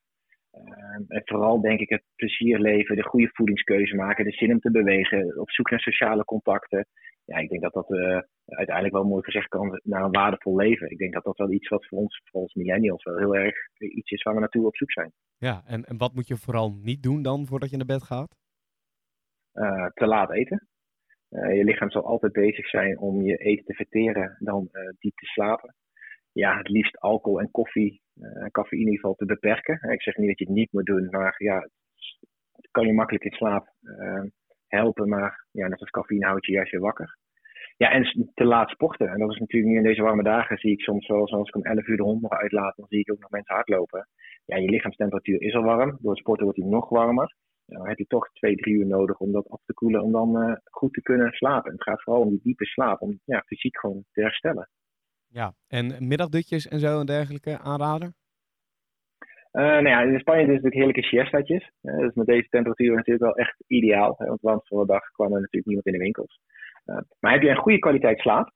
Ehm, 0.50 1.02
en 1.08 1.22
vooral 1.24 1.60
denk 1.60 1.80
ik 1.80 1.88
het 1.88 2.02
plezier 2.16 2.58
leven, 2.58 2.96
de 2.96 3.08
goede 3.08 3.30
voedingskeuze 3.32 3.94
maken, 3.96 4.24
de 4.24 4.32
zin 4.32 4.52
om 4.52 4.60
te 4.60 4.70
bewegen, 4.70 5.40
op 5.40 5.50
zoek 5.50 5.70
naar 5.70 5.80
sociale 5.80 6.24
contacten. 6.24 6.86
Ja, 7.24 7.36
ik 7.36 7.48
denk 7.48 7.62
dat 7.62 7.72
dat 7.72 7.90
eh, 7.90 8.18
uiteindelijk 8.44 8.94
wel 8.94 9.04
mooi 9.04 9.22
gezegd 9.22 9.48
kan 9.48 9.80
naar 9.82 10.04
een 10.04 10.10
waardevol 10.10 10.56
leven. 10.56 10.90
Ik 10.90 10.98
denk 10.98 11.12
dat 11.12 11.24
dat 11.24 11.38
wel 11.38 11.52
iets 11.52 11.68
wat 11.68 11.86
voor 11.86 11.98
ons, 11.98 12.20
voor 12.24 12.40
ons 12.40 12.54
millennials, 12.54 13.04
wel 13.04 13.18
heel 13.18 13.36
erg 13.36 13.54
iets 13.78 14.10
is 14.10 14.22
waar 14.22 14.34
we 14.34 14.40
naartoe 14.40 14.66
op 14.66 14.76
zoek 14.76 14.92
zijn. 14.92 15.12
Ja, 15.38 15.62
en, 15.66 15.84
en 15.84 15.98
wat 15.98 16.14
moet 16.14 16.28
je 16.28 16.36
vooral 16.36 16.72
niet 16.82 17.02
doen 17.02 17.22
dan 17.22 17.46
voordat 17.46 17.70
je 17.70 17.76
naar 17.76 17.86
bed 17.86 18.02
gaat? 18.02 18.36
Eh, 19.52 19.86
te 19.86 20.06
laat 20.06 20.30
eten. 20.32 20.68
Eh, 21.28 21.56
je 21.56 21.64
lichaam 21.64 21.90
zal 21.90 22.04
altijd 22.04 22.32
bezig 22.32 22.68
zijn 22.68 22.98
om 22.98 23.22
je 23.22 23.36
eten 23.36 23.64
te 23.64 23.74
verteren 23.74 24.36
dan 24.38 24.68
eh, 24.72 24.82
diep 24.98 25.16
te 25.16 25.26
slapen. 25.26 25.74
Ja, 26.32 26.56
het 26.56 26.68
liefst 26.68 26.98
alcohol 26.98 27.40
en 27.40 27.50
koffie, 27.50 28.02
eh 28.20 28.46
cafeïne 28.50 28.84
in 28.84 28.90
ieder 28.90 29.00
geval 29.00 29.14
te 29.14 29.24
beperken. 29.24 29.90
Ik 29.90 30.02
zeg 30.02 30.16
niet 30.16 30.28
dat 30.28 30.38
je 30.38 30.44
het 30.44 30.54
niet 30.54 30.72
moet 30.72 30.86
doen, 30.86 31.08
maar 31.10 31.34
ja, 31.38 31.68
het 32.52 32.68
kan 32.70 32.86
je 32.86 32.92
makkelijk 32.92 33.24
in 33.24 33.32
slaap 33.32 33.68
eh, 33.82 34.22
helpen. 34.66 35.08
Maar 35.08 35.46
ja, 35.50 35.68
net 35.68 35.80
als 35.80 35.90
cafeïne 35.90 36.26
houdt 36.26 36.46
je 36.46 36.52
juist 36.52 36.70
weer 36.70 36.80
wakker. 36.80 37.18
ja, 37.76 37.90
en 37.90 38.30
te 38.34 38.44
laat 38.44 38.70
sporten. 38.70 39.08
En 39.08 39.18
dat 39.18 39.30
is 39.30 39.38
natuurlijk 39.38 39.72
nu 39.72 39.78
in 39.78 39.84
deze 39.84 40.02
warme 40.02 40.22
dagen, 40.22 40.58
zie 40.58 40.72
ik 40.72 40.80
soms 40.80 41.06
wel, 41.06 41.28
als 41.28 41.48
ik 41.48 41.56
om 41.56 41.64
11 41.64 41.86
uur 41.86 41.96
de 41.96 42.02
hond 42.02 42.22
nog 42.22 42.32
uitlaat, 42.32 42.76
dan 42.76 42.86
zie 42.88 43.00
ik 43.00 43.12
ook 43.12 43.20
nog 43.20 43.30
mensen 43.30 43.54
hardlopen. 43.54 44.08
Ja, 44.44 44.56
je 44.56 44.70
lichaamstemperatuur 44.70 45.42
is 45.42 45.54
al 45.54 45.62
warm. 45.62 45.98
Door 46.00 46.10
het 46.10 46.20
sporten 46.20 46.44
wordt 46.44 46.60
hij 46.60 46.68
nog 46.68 46.88
warmer. 46.88 47.34
Dan 47.66 47.88
heb 47.88 47.98
je 47.98 48.06
toch 48.06 48.32
twee, 48.32 48.56
drie 48.56 48.74
uur 48.74 48.86
nodig 48.86 49.18
om 49.18 49.32
dat 49.32 49.48
af 49.48 49.62
te 49.64 49.74
koelen, 49.74 50.02
om 50.02 50.12
dan 50.12 50.42
uh, 50.42 50.56
goed 50.64 50.92
te 50.92 51.02
kunnen 51.02 51.32
slapen. 51.32 51.72
Het 51.72 51.82
gaat 51.82 52.02
vooral 52.02 52.22
om 52.22 52.28
die 52.28 52.40
diepe 52.42 52.64
slaap, 52.64 53.00
om 53.00 53.20
ja, 53.24 53.42
fysiek 53.46 53.78
gewoon 53.78 54.04
te 54.12 54.20
herstellen. 54.20 54.68
Ja, 55.32 55.52
en 55.68 56.08
middagdutjes 56.08 56.68
en 56.68 56.80
zo 56.80 57.00
en 57.00 57.06
dergelijke 57.06 57.58
aanrader? 57.58 58.12
Uh, 59.52 59.62
nou 59.62 59.88
ja, 59.88 60.00
in 60.00 60.18
Spanje 60.18 60.40
is 60.40 60.46
het 60.46 60.62
natuurlijk 60.62 60.74
heerlijke 60.74 61.02
siestaatjes. 61.02 61.70
Uh, 61.82 61.98
dus 61.98 62.14
met 62.14 62.26
deze 62.26 62.48
temperatuur 62.48 62.94
natuurlijk 62.94 63.24
wel 63.24 63.36
echt 63.36 63.64
ideaal. 63.66 64.14
Hè, 64.18 64.26
want 64.26 64.40
want 64.40 64.66
voor 64.66 64.80
de 64.80 64.92
dag 64.92 65.10
kwam 65.10 65.32
er 65.34 65.40
natuurlijk 65.40 65.66
niemand 65.66 65.86
in 65.86 65.92
de 65.92 65.98
winkels. 65.98 66.40
Uh, 66.86 66.96
maar 67.20 67.32
heb 67.32 67.42
je 67.42 67.48
een 67.48 67.64
goede 67.64 67.78
kwaliteit 67.78 68.18
slaap, 68.18 68.50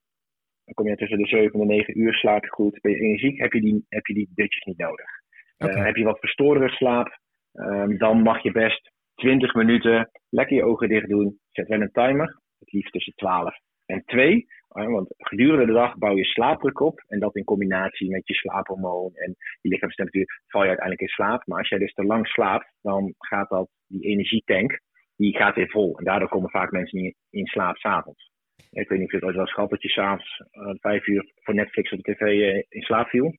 dan 0.64 0.74
kom 0.74 0.88
je 0.88 0.96
tussen 0.96 1.18
de 1.18 1.26
7 1.26 1.52
en 1.52 1.66
de 1.66 1.74
9 1.74 1.98
uur 1.98 2.14
slaap 2.14 2.44
goed. 2.46 2.80
Ben 2.80 2.92
je 2.92 2.98
energiek, 2.98 3.38
heb 3.38 3.52
je 3.52 3.60
die, 3.60 3.84
heb 3.88 4.06
je 4.06 4.14
die 4.14 4.30
dutjes 4.34 4.64
niet 4.64 4.78
nodig. 4.78 5.10
Okay. 5.58 5.84
heb 5.84 5.96
je 5.96 6.04
wat 6.04 6.18
verstoordere 6.18 6.68
slaap, 6.68 7.18
um, 7.52 7.98
dan 7.98 8.22
mag 8.22 8.42
je 8.42 8.52
best 8.52 8.92
20 9.14 9.54
minuten 9.54 10.10
lekker 10.28 10.56
je 10.56 10.64
ogen 10.64 10.88
dicht 10.88 11.08
doen. 11.08 11.38
Zet 11.50 11.68
wel 11.68 11.80
een 11.80 11.92
timer, 11.92 12.40
het 12.58 12.72
liefst 12.72 12.92
tussen 12.92 13.14
12 13.14 13.54
en 13.86 14.02
2. 14.04 14.46
Want 14.82 15.14
gedurende 15.18 15.66
de 15.66 15.72
dag 15.72 15.98
bouw 15.98 16.16
je 16.16 16.24
slaapdruk 16.24 16.80
op. 16.80 17.04
En 17.06 17.18
dat 17.18 17.36
in 17.36 17.44
combinatie 17.44 18.10
met 18.10 18.26
je 18.26 18.34
slaaphormoon 18.34 19.10
en 19.14 19.36
je 19.60 19.68
lichaamstemperatuur 19.68 20.40
val 20.46 20.62
je 20.62 20.68
uiteindelijk 20.68 21.08
in 21.08 21.14
slaap. 21.14 21.46
Maar 21.46 21.58
als 21.58 21.68
jij 21.68 21.78
dus 21.78 21.92
te 21.92 22.04
lang 22.04 22.26
slaapt, 22.26 22.72
dan 22.82 23.14
gaat 23.18 23.48
dat, 23.48 23.68
die 23.86 24.02
energietank, 24.02 24.80
die 25.16 25.36
gaat 25.36 25.54
weer 25.54 25.68
vol. 25.68 25.98
En 25.98 26.04
daardoor 26.04 26.28
komen 26.28 26.50
vaak 26.50 26.70
mensen 26.70 27.02
niet 27.02 27.16
in 27.30 27.46
slaap 27.46 27.76
s'avonds. 27.76 28.32
Ik 28.70 28.88
weet 28.88 28.98
niet 28.98 29.06
of 29.06 29.10
je 29.10 29.16
het 29.16 29.24
ooit 29.24 29.34
wel 29.34 29.44
eens 29.44 29.54
gehad 29.54 29.70
dat 29.70 29.82
je 29.82 29.88
s'avonds 29.88 30.42
uh, 30.52 30.74
vijf 30.80 31.06
uur 31.06 31.32
voor 31.34 31.54
Netflix 31.54 31.92
op 31.92 32.02
de 32.02 32.12
tv 32.12 32.20
uh, 32.20 32.62
in 32.68 32.82
slaap 32.82 33.08
viel. 33.08 33.36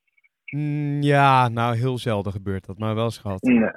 Mm, 0.52 1.02
ja, 1.02 1.50
nou 1.50 1.78
heel 1.78 1.98
zelden 1.98 2.32
gebeurt 2.32 2.66
dat, 2.66 2.78
maar 2.78 2.96
wel 2.96 3.04
eens 3.04 3.18
gehad. 3.18 3.42
Nee, 3.42 3.70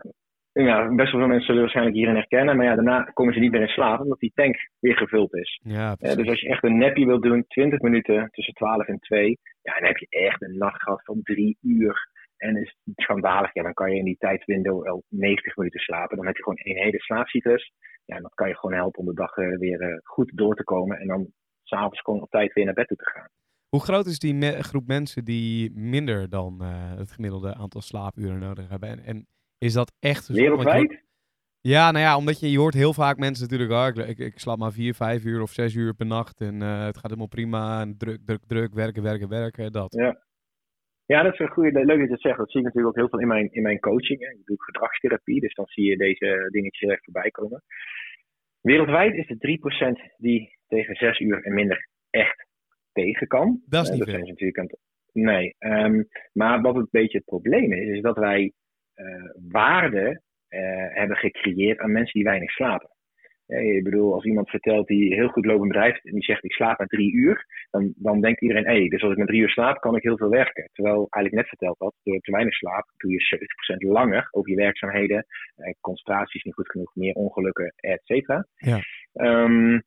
ja, 0.64 0.94
best 0.94 1.10
wel 1.10 1.20
veel 1.20 1.28
mensen 1.28 1.46
zullen 1.46 1.60
waarschijnlijk 1.60 1.96
hierin 1.96 2.14
herkennen. 2.14 2.56
Maar 2.56 2.66
ja, 2.66 2.74
daarna 2.74 3.02
komen 3.02 3.34
ze 3.34 3.40
niet 3.40 3.50
meer 3.50 3.60
in 3.60 3.68
slaap, 3.68 4.00
omdat 4.00 4.18
die 4.18 4.32
tank 4.34 4.56
weer 4.78 4.96
gevuld 4.96 5.34
is. 5.34 5.60
Ja, 5.62 5.96
uh, 6.00 6.14
dus 6.14 6.28
als 6.28 6.40
je 6.40 6.48
echt 6.48 6.64
een 6.64 6.78
nappie 6.78 7.06
wilt 7.06 7.22
doen, 7.22 7.44
20 7.48 7.80
minuten 7.80 8.28
tussen 8.30 8.54
12 8.54 8.86
en 8.86 8.98
2, 8.98 9.38
ja, 9.62 9.74
dan 9.74 9.86
heb 9.86 9.96
je 9.96 10.06
echt 10.08 10.42
een 10.42 10.58
nacht 10.58 10.82
gehad 10.82 11.04
van 11.04 11.20
3 11.22 11.58
uur. 11.62 12.08
En 12.36 12.56
is 12.56 12.76
het 12.84 12.94
schandalig. 13.00 13.54
Ja, 13.54 13.62
dan 13.62 13.74
kan 13.74 13.90
je 13.90 13.98
in 13.98 14.04
die 14.04 14.16
tijdswindow 14.18 14.82
wel 14.82 15.02
90 15.08 15.56
minuten 15.56 15.80
slapen. 15.80 16.16
Dan 16.16 16.26
heb 16.26 16.36
je 16.36 16.42
gewoon 16.42 16.58
een 16.62 16.82
hele 16.82 17.00
slaapcyclus. 17.00 17.72
Ja, 18.04 18.16
en 18.16 18.22
dat 18.22 18.34
kan 18.34 18.48
je 18.48 18.56
gewoon 18.56 18.76
helpen 18.76 19.00
om 19.00 19.06
de 19.06 19.14
dag 19.14 19.36
uh, 19.36 19.58
weer 19.58 19.82
uh, 19.82 19.98
goed 20.02 20.30
door 20.34 20.54
te 20.54 20.64
komen. 20.64 20.98
En 20.98 21.06
dan 21.06 21.26
s'avonds 21.62 22.00
gewoon 22.00 22.22
op 22.22 22.30
tijd 22.30 22.52
weer 22.52 22.64
naar 22.64 22.74
bed 22.74 22.86
toe 22.86 22.96
te 22.96 23.10
gaan. 23.10 23.28
Hoe 23.68 23.80
groot 23.80 24.06
is 24.06 24.18
die 24.18 24.34
me 24.34 24.62
groep 24.62 24.86
mensen 24.86 25.24
die 25.24 25.70
minder 25.74 26.28
dan 26.28 26.62
het 26.96 27.12
gemiddelde 27.12 27.54
aantal 27.54 27.80
slaapuren 27.80 28.38
nodig 28.38 28.68
hebben? 28.68 28.88
En, 28.88 29.04
en 29.04 29.26
is 29.58 29.72
dat 29.72 29.92
echt... 30.00 30.28
Wereldwijd? 30.28 31.06
Ja, 31.60 31.90
nou 31.90 32.04
ja, 32.04 32.16
omdat 32.16 32.40
je, 32.40 32.50
je 32.50 32.58
hoort 32.58 32.74
heel 32.74 32.92
vaak 32.92 33.16
mensen 33.18 33.48
natuurlijk, 33.48 33.96
oh, 33.98 34.08
ik, 34.08 34.18
ik, 34.18 34.38
slaap 34.38 34.58
maar 34.58 34.72
vier, 34.72 34.94
vijf 34.94 35.24
uur 35.24 35.42
of 35.42 35.50
zes 35.50 35.74
uur 35.74 35.94
per 35.94 36.06
nacht 36.06 36.40
en 36.40 36.54
uh, 36.54 36.84
het 36.84 36.94
gaat 36.94 37.10
helemaal 37.10 37.26
prima 37.26 37.80
en 37.80 37.96
druk, 37.98 38.18
druk, 38.24 38.40
druk, 38.46 38.74
werken, 38.74 39.02
werken, 39.02 39.28
werken, 39.28 39.72
dat. 39.72 39.92
Ja, 39.94 40.22
ja 41.06 41.22
dat 41.22 41.32
is 41.32 41.38
een 41.38 41.48
goede, 41.48 41.84
leuk 41.84 41.98
dat 41.98 42.06
je 42.06 42.12
het 42.12 42.20
zegt. 42.20 42.38
Dat 42.38 42.50
zie 42.50 42.60
ik 42.60 42.66
natuurlijk 42.66 42.96
ook 42.96 43.00
heel 43.00 43.08
veel 43.08 43.20
in 43.20 43.28
mijn, 43.28 43.52
in 43.52 43.62
mijn 43.62 43.80
coaching. 43.80 44.20
Hè. 44.20 44.30
Ik 44.30 44.44
doe 44.44 44.62
gedragstherapie, 44.62 45.40
dus 45.40 45.54
dan 45.54 45.66
zie 45.66 45.84
je 45.84 45.96
deze 45.96 46.48
dingetjes 46.50 46.90
echt 46.90 47.04
voorbij 47.04 47.30
komen. 47.30 47.62
Wereldwijd 48.60 49.14
is 49.14 49.28
het 49.28 49.38
3% 50.10 50.14
die 50.16 50.58
tegen 50.66 50.94
zes 50.94 51.18
uur 51.18 51.44
en 51.44 51.54
minder 51.54 51.88
echt 52.10 52.46
tegen 52.92 53.26
kan. 53.26 53.62
Dat 53.66 53.84
is 53.84 53.90
niet 53.90 54.06
uh, 54.06 54.12
dat 54.12 54.22
is 54.22 54.28
natuurlijk 54.28 54.76
Nee, 55.12 55.54
um, 55.58 56.08
maar 56.32 56.60
wat 56.60 56.76
een 56.76 56.88
beetje 56.90 57.18
het 57.18 57.26
probleem 57.26 57.72
is, 57.72 57.96
is 57.96 58.02
dat 58.02 58.16
wij 58.16 58.52
waarde 59.48 60.20
uh, 60.50 60.60
hebben 60.88 61.16
gecreëerd 61.16 61.78
aan 61.78 61.92
mensen 61.92 62.12
die 62.12 62.28
weinig 62.28 62.50
slapen. 62.50 62.90
Ik 63.46 63.84
bedoel, 63.84 64.14
als 64.14 64.24
iemand 64.24 64.50
vertelt 64.50 64.86
die 64.86 65.14
heel 65.14 65.28
goed 65.28 65.44
lopend 65.44 65.68
bedrijf 65.68 66.04
en 66.04 66.12
die 66.12 66.22
zegt 66.22 66.44
ik 66.44 66.52
slaap 66.52 66.78
maar 66.78 66.86
drie 66.86 67.12
uur, 67.12 67.46
dan, 67.70 67.92
dan 67.96 68.20
denkt 68.20 68.40
iedereen, 68.40 68.64
hé, 68.64 68.78
hey, 68.78 68.88
dus 68.88 69.02
als 69.02 69.12
ik 69.12 69.18
maar 69.18 69.26
drie 69.26 69.40
uur 69.40 69.50
slaap, 69.50 69.80
kan 69.80 69.96
ik 69.96 70.02
heel 70.02 70.16
veel 70.16 70.28
werken. 70.28 70.70
Terwijl 70.72 70.96
eigenlijk 70.96 71.34
net 71.34 71.48
verteld 71.48 71.78
had, 71.78 71.94
door 72.02 72.20
te 72.20 72.30
weinig 72.30 72.54
slaap 72.54 72.90
doe 72.96 73.10
je 73.12 73.36
70% 73.86 73.88
langer 73.88 74.28
over 74.30 74.50
je 74.50 74.56
werkzaamheden, 74.56 75.26
uh, 75.56 75.72
concentratie 75.80 76.38
is 76.38 76.44
niet 76.44 76.54
goed 76.54 76.70
genoeg, 76.70 76.94
meer 76.94 77.14
ongelukken, 77.14 77.72
et 77.76 78.00
cetera. 78.04 78.46
Ja. 78.56 78.80
Um, 79.12 79.82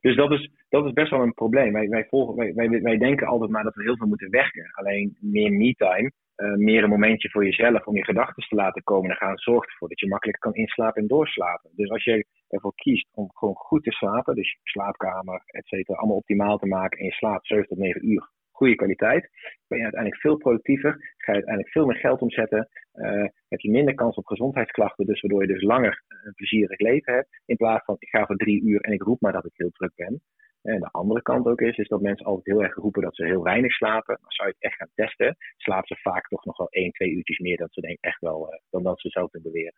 dus 0.00 0.16
dat 0.16 0.32
is, 0.32 0.50
dat 0.68 0.86
is 0.86 0.92
best 0.92 1.10
wel 1.10 1.22
een 1.22 1.34
probleem. 1.34 1.72
Wij, 1.72 1.88
wij, 1.88 2.06
volgen, 2.08 2.34
wij, 2.36 2.54
wij, 2.54 2.82
wij 2.82 2.98
denken 2.98 3.26
altijd 3.26 3.50
maar 3.50 3.62
dat 3.62 3.74
we 3.74 3.82
heel 3.82 3.96
veel 3.96 4.06
moeten 4.06 4.30
werken. 4.30 4.70
Alleen 4.72 5.16
meer 5.20 5.52
me-time 5.52 6.12
uh, 6.36 6.54
meer 6.54 6.82
een 6.82 6.88
momentje 6.88 7.30
voor 7.30 7.44
jezelf 7.44 7.86
om 7.86 7.96
je 7.96 8.04
gedachten 8.04 8.48
te 8.48 8.54
laten 8.54 8.82
komen 8.82 9.10
en 9.10 9.16
gaan 9.16 9.38
zorgt 9.38 9.70
ervoor 9.70 9.88
dat 9.88 10.00
je 10.00 10.08
makkelijk 10.08 10.40
kan 10.40 10.54
inslapen 10.54 11.02
en 11.02 11.08
doorslapen. 11.08 11.70
Dus 11.74 11.90
als 11.90 12.04
je 12.04 12.26
ervoor 12.48 12.74
kiest 12.74 13.08
om 13.12 13.30
gewoon 13.32 13.54
goed 13.54 13.82
te 13.82 13.90
slapen, 13.90 14.34
dus 14.34 14.50
je 14.50 14.58
slaapkamer, 14.62 15.42
et 15.46 15.66
cetera, 15.66 15.98
allemaal 15.98 16.16
optimaal 16.16 16.58
te 16.58 16.66
maken 16.66 16.98
en 16.98 17.04
je 17.04 17.12
slaapt 17.12 17.46
7 17.46 17.66
tot 17.66 17.78
9 17.78 18.08
uur, 18.08 18.30
goede 18.50 18.74
kwaliteit, 18.74 19.30
ben 19.68 19.78
je 19.78 19.84
uiteindelijk 19.84 20.20
veel 20.20 20.36
productiever, 20.36 20.92
ga 21.16 21.32
je 21.32 21.38
uiteindelijk 21.38 21.72
veel 21.72 21.86
meer 21.86 21.96
geld 21.96 22.20
omzetten, 22.20 22.68
uh, 22.94 23.24
heb 23.48 23.60
je 23.60 23.70
minder 23.70 23.94
kans 23.94 24.16
op 24.16 24.26
gezondheidsklachten, 24.26 25.06
dus 25.06 25.20
waardoor 25.20 25.40
je 25.40 25.52
dus 25.52 25.62
langer 25.62 26.02
een 26.24 26.34
plezierig 26.34 26.78
leven 26.78 27.14
hebt, 27.14 27.42
in 27.44 27.56
plaats 27.56 27.84
van 27.84 27.96
ik 27.98 28.08
ga 28.08 28.26
voor 28.26 28.36
drie 28.36 28.62
uur 28.62 28.80
en 28.80 28.92
ik 28.92 29.02
roep 29.02 29.20
maar 29.20 29.32
dat 29.32 29.44
ik 29.44 29.52
heel 29.54 29.70
druk 29.70 29.92
ben. 29.94 30.22
En 30.66 30.80
de 30.80 30.88
andere 30.90 31.22
kant 31.22 31.46
ook 31.46 31.60
is, 31.60 31.76
is 31.76 31.88
dat 31.88 32.00
mensen 32.00 32.26
altijd 32.26 32.46
heel 32.46 32.62
erg 32.62 32.74
roepen 32.74 33.02
dat 33.02 33.16
ze 33.16 33.24
heel 33.24 33.42
weinig 33.42 33.72
slapen. 33.72 34.18
Maar 34.20 34.32
zou 34.32 34.48
je 34.48 34.54
het 34.58 34.62
echt 34.62 34.76
gaan 34.76 34.90
testen, 34.94 35.36
slapen 35.56 35.86
ze 35.86 36.02
vaak 36.02 36.28
toch 36.28 36.44
nog 36.44 36.56
wel 36.56 36.68
1, 36.70 36.92
2 36.92 37.10
uurtjes 37.10 37.38
meer 37.38 37.56
dan 37.56 37.68
ze 37.70 37.80
denk 37.80 37.98
echt 38.00 38.20
wel, 38.20 38.52
uh, 38.52 38.58
dan 38.70 38.82
dat 38.82 39.00
ze 39.00 39.08
zelf 39.08 39.30
kunnen 39.30 39.52
beweren. 39.52 39.74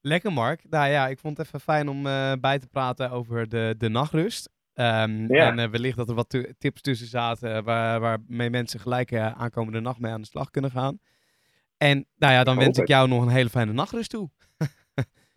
Lekker 0.00 0.32
Mark. 0.32 0.64
Nou 0.68 0.90
ja, 0.90 1.08
ik 1.08 1.18
vond 1.18 1.36
het 1.36 1.46
even 1.46 1.60
fijn 1.60 1.88
om 1.88 2.06
uh, 2.06 2.32
bij 2.40 2.58
te 2.58 2.68
praten 2.68 3.10
over 3.10 3.48
de, 3.48 3.74
de 3.78 3.88
nachtrust. 3.88 4.54
Um, 4.74 5.32
ja. 5.34 5.50
En 5.50 5.58
uh, 5.58 5.68
wellicht 5.68 5.96
dat 5.96 6.08
er 6.08 6.14
wat 6.14 6.54
tips 6.58 6.80
tussen 6.80 7.06
zaten 7.06 7.64
waar, 7.64 8.00
waarmee 8.00 8.50
mensen 8.50 8.80
gelijk 8.80 9.14
aankomende 9.14 9.80
nacht 9.80 10.00
mee 10.00 10.12
aan 10.12 10.20
de 10.20 10.26
slag 10.26 10.50
kunnen 10.50 10.70
gaan. 10.70 10.98
En 11.76 12.06
nou 12.16 12.32
ja, 12.32 12.44
dan 12.44 12.54
Ik 12.54 12.60
wens 12.60 12.78
ik 12.78 12.88
jou 12.88 13.08
nog 13.08 13.22
een 13.22 13.28
hele 13.28 13.48
fijne 13.48 13.72
nachtrust 13.72 14.10
toe. 14.10 14.30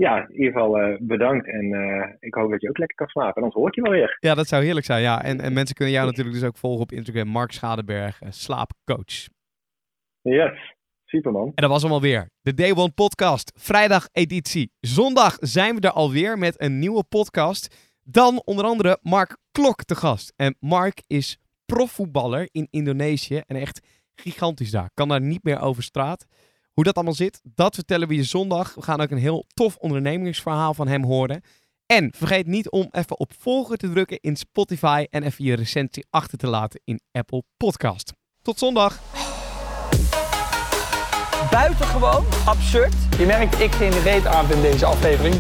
Ja, 0.06 0.28
in 0.28 0.36
ieder 0.36 0.52
geval 0.52 0.82
uh, 0.82 0.98
bedankt 1.00 1.48
en 1.48 1.66
uh, 1.66 2.06
ik 2.20 2.34
hoop 2.34 2.52
dat 2.52 2.62
je 2.62 2.70
ook 2.70 2.78
lekker 2.78 2.98
kan 2.98 3.08
slapen. 3.08 3.36
En 3.36 3.42
anders 3.42 3.62
hoort 3.62 3.76
je 3.76 3.82
wel 3.82 3.92
weer. 3.92 4.18
Ja, 4.20 4.36
dat 4.36 4.48
zou 4.48 4.64
heerlijk 4.64 4.86
zijn. 4.86 5.02
Ja. 5.02 5.24
En, 5.24 5.42
en 5.42 5.54
mensen 5.54 5.76
kunnen 5.76 5.94
jou 5.94 6.08
natuurlijk 6.08 6.36
dus 6.36 6.48
ook 6.48 6.58
volgen 6.58 6.82
op 6.82 6.92
Instagram, 6.92 7.28
Mark 7.28 7.52
Schadeberg, 7.52 8.22
uh, 8.22 8.30
slaapcoach. 8.32 9.28
Yes, 10.22 10.76
superman. 11.06 11.46
En 11.46 11.62
dat 11.62 11.70
was 11.70 11.84
hem 11.84 11.92
alweer. 11.92 12.30
De 12.42 12.54
Day 12.54 12.76
One 12.76 12.92
podcast, 12.92 13.52
vrijdag 13.56 14.08
editie. 14.12 14.72
Zondag 14.80 15.38
zijn 15.40 15.76
we 15.76 15.82
er 15.82 15.92
alweer 15.92 16.38
met 16.38 16.62
een 16.62 16.80
nieuwe 16.80 17.04
podcast. 17.04 17.94
Dan 18.04 18.42
onder 18.46 18.66
andere 18.66 19.00
Mark 19.02 19.38
Klok 19.52 19.84
te 19.84 19.96
gast. 19.96 20.34
En 20.36 20.56
Mark 20.60 21.02
is 21.08 21.40
profvoetballer 21.66 22.50
in 22.52 22.68
Indonesië 22.70 23.42
en 23.46 23.56
echt 23.56 23.88
gigantisch 24.16 24.72
daar. 24.72 24.90
Kan 24.94 25.08
daar 25.08 25.22
niet 25.22 25.44
meer 25.44 25.62
over 25.62 25.84
straat. 25.84 26.26
Hoe 26.80 26.88
dat 26.88 26.98
allemaal 26.98 27.16
zit, 27.16 27.42
dat 27.44 27.76
vertellen 27.76 28.08
we 28.08 28.16
je 28.16 28.24
zondag. 28.24 28.76
We 28.76 28.82
gaan 28.82 29.02
ook 29.02 29.10
een 29.10 29.18
heel 29.18 29.46
tof 29.54 29.76
ondernemingsverhaal 29.76 30.74
van 30.74 30.88
hem 30.88 31.04
horen. 31.04 31.42
En 31.86 32.14
vergeet 32.16 32.48
niet 32.48 32.70
om 32.70 32.88
even 32.92 33.20
op 33.20 33.32
volgen 33.38 33.78
te 33.78 33.92
drukken 33.92 34.20
in 34.20 34.36
Spotify 34.36 35.06
en 35.10 35.24
even 35.24 35.46
je 35.46 35.56
recensie 35.56 36.06
achter 36.10 36.38
te 36.38 36.48
laten 36.48 36.82
in 36.84 37.02
Apple 37.12 37.44
Podcast. 37.58 38.14
Tot 38.42 38.60
zondag! 38.60 39.00
Buitengewoon 41.52 42.26
absurd. 42.46 42.94
Je 43.18 43.26
merkt, 43.26 43.60
ik 43.60 43.72
geen 43.72 44.02
reet 44.02 44.26
aan 44.26 44.52
in 44.52 44.62
deze 44.62 44.86
aflevering. 44.86 45.36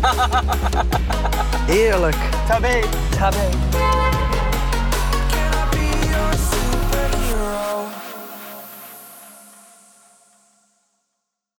Heerlijk. 1.74 2.18
Tabé. 2.48 2.82
Tabé. 3.18 3.50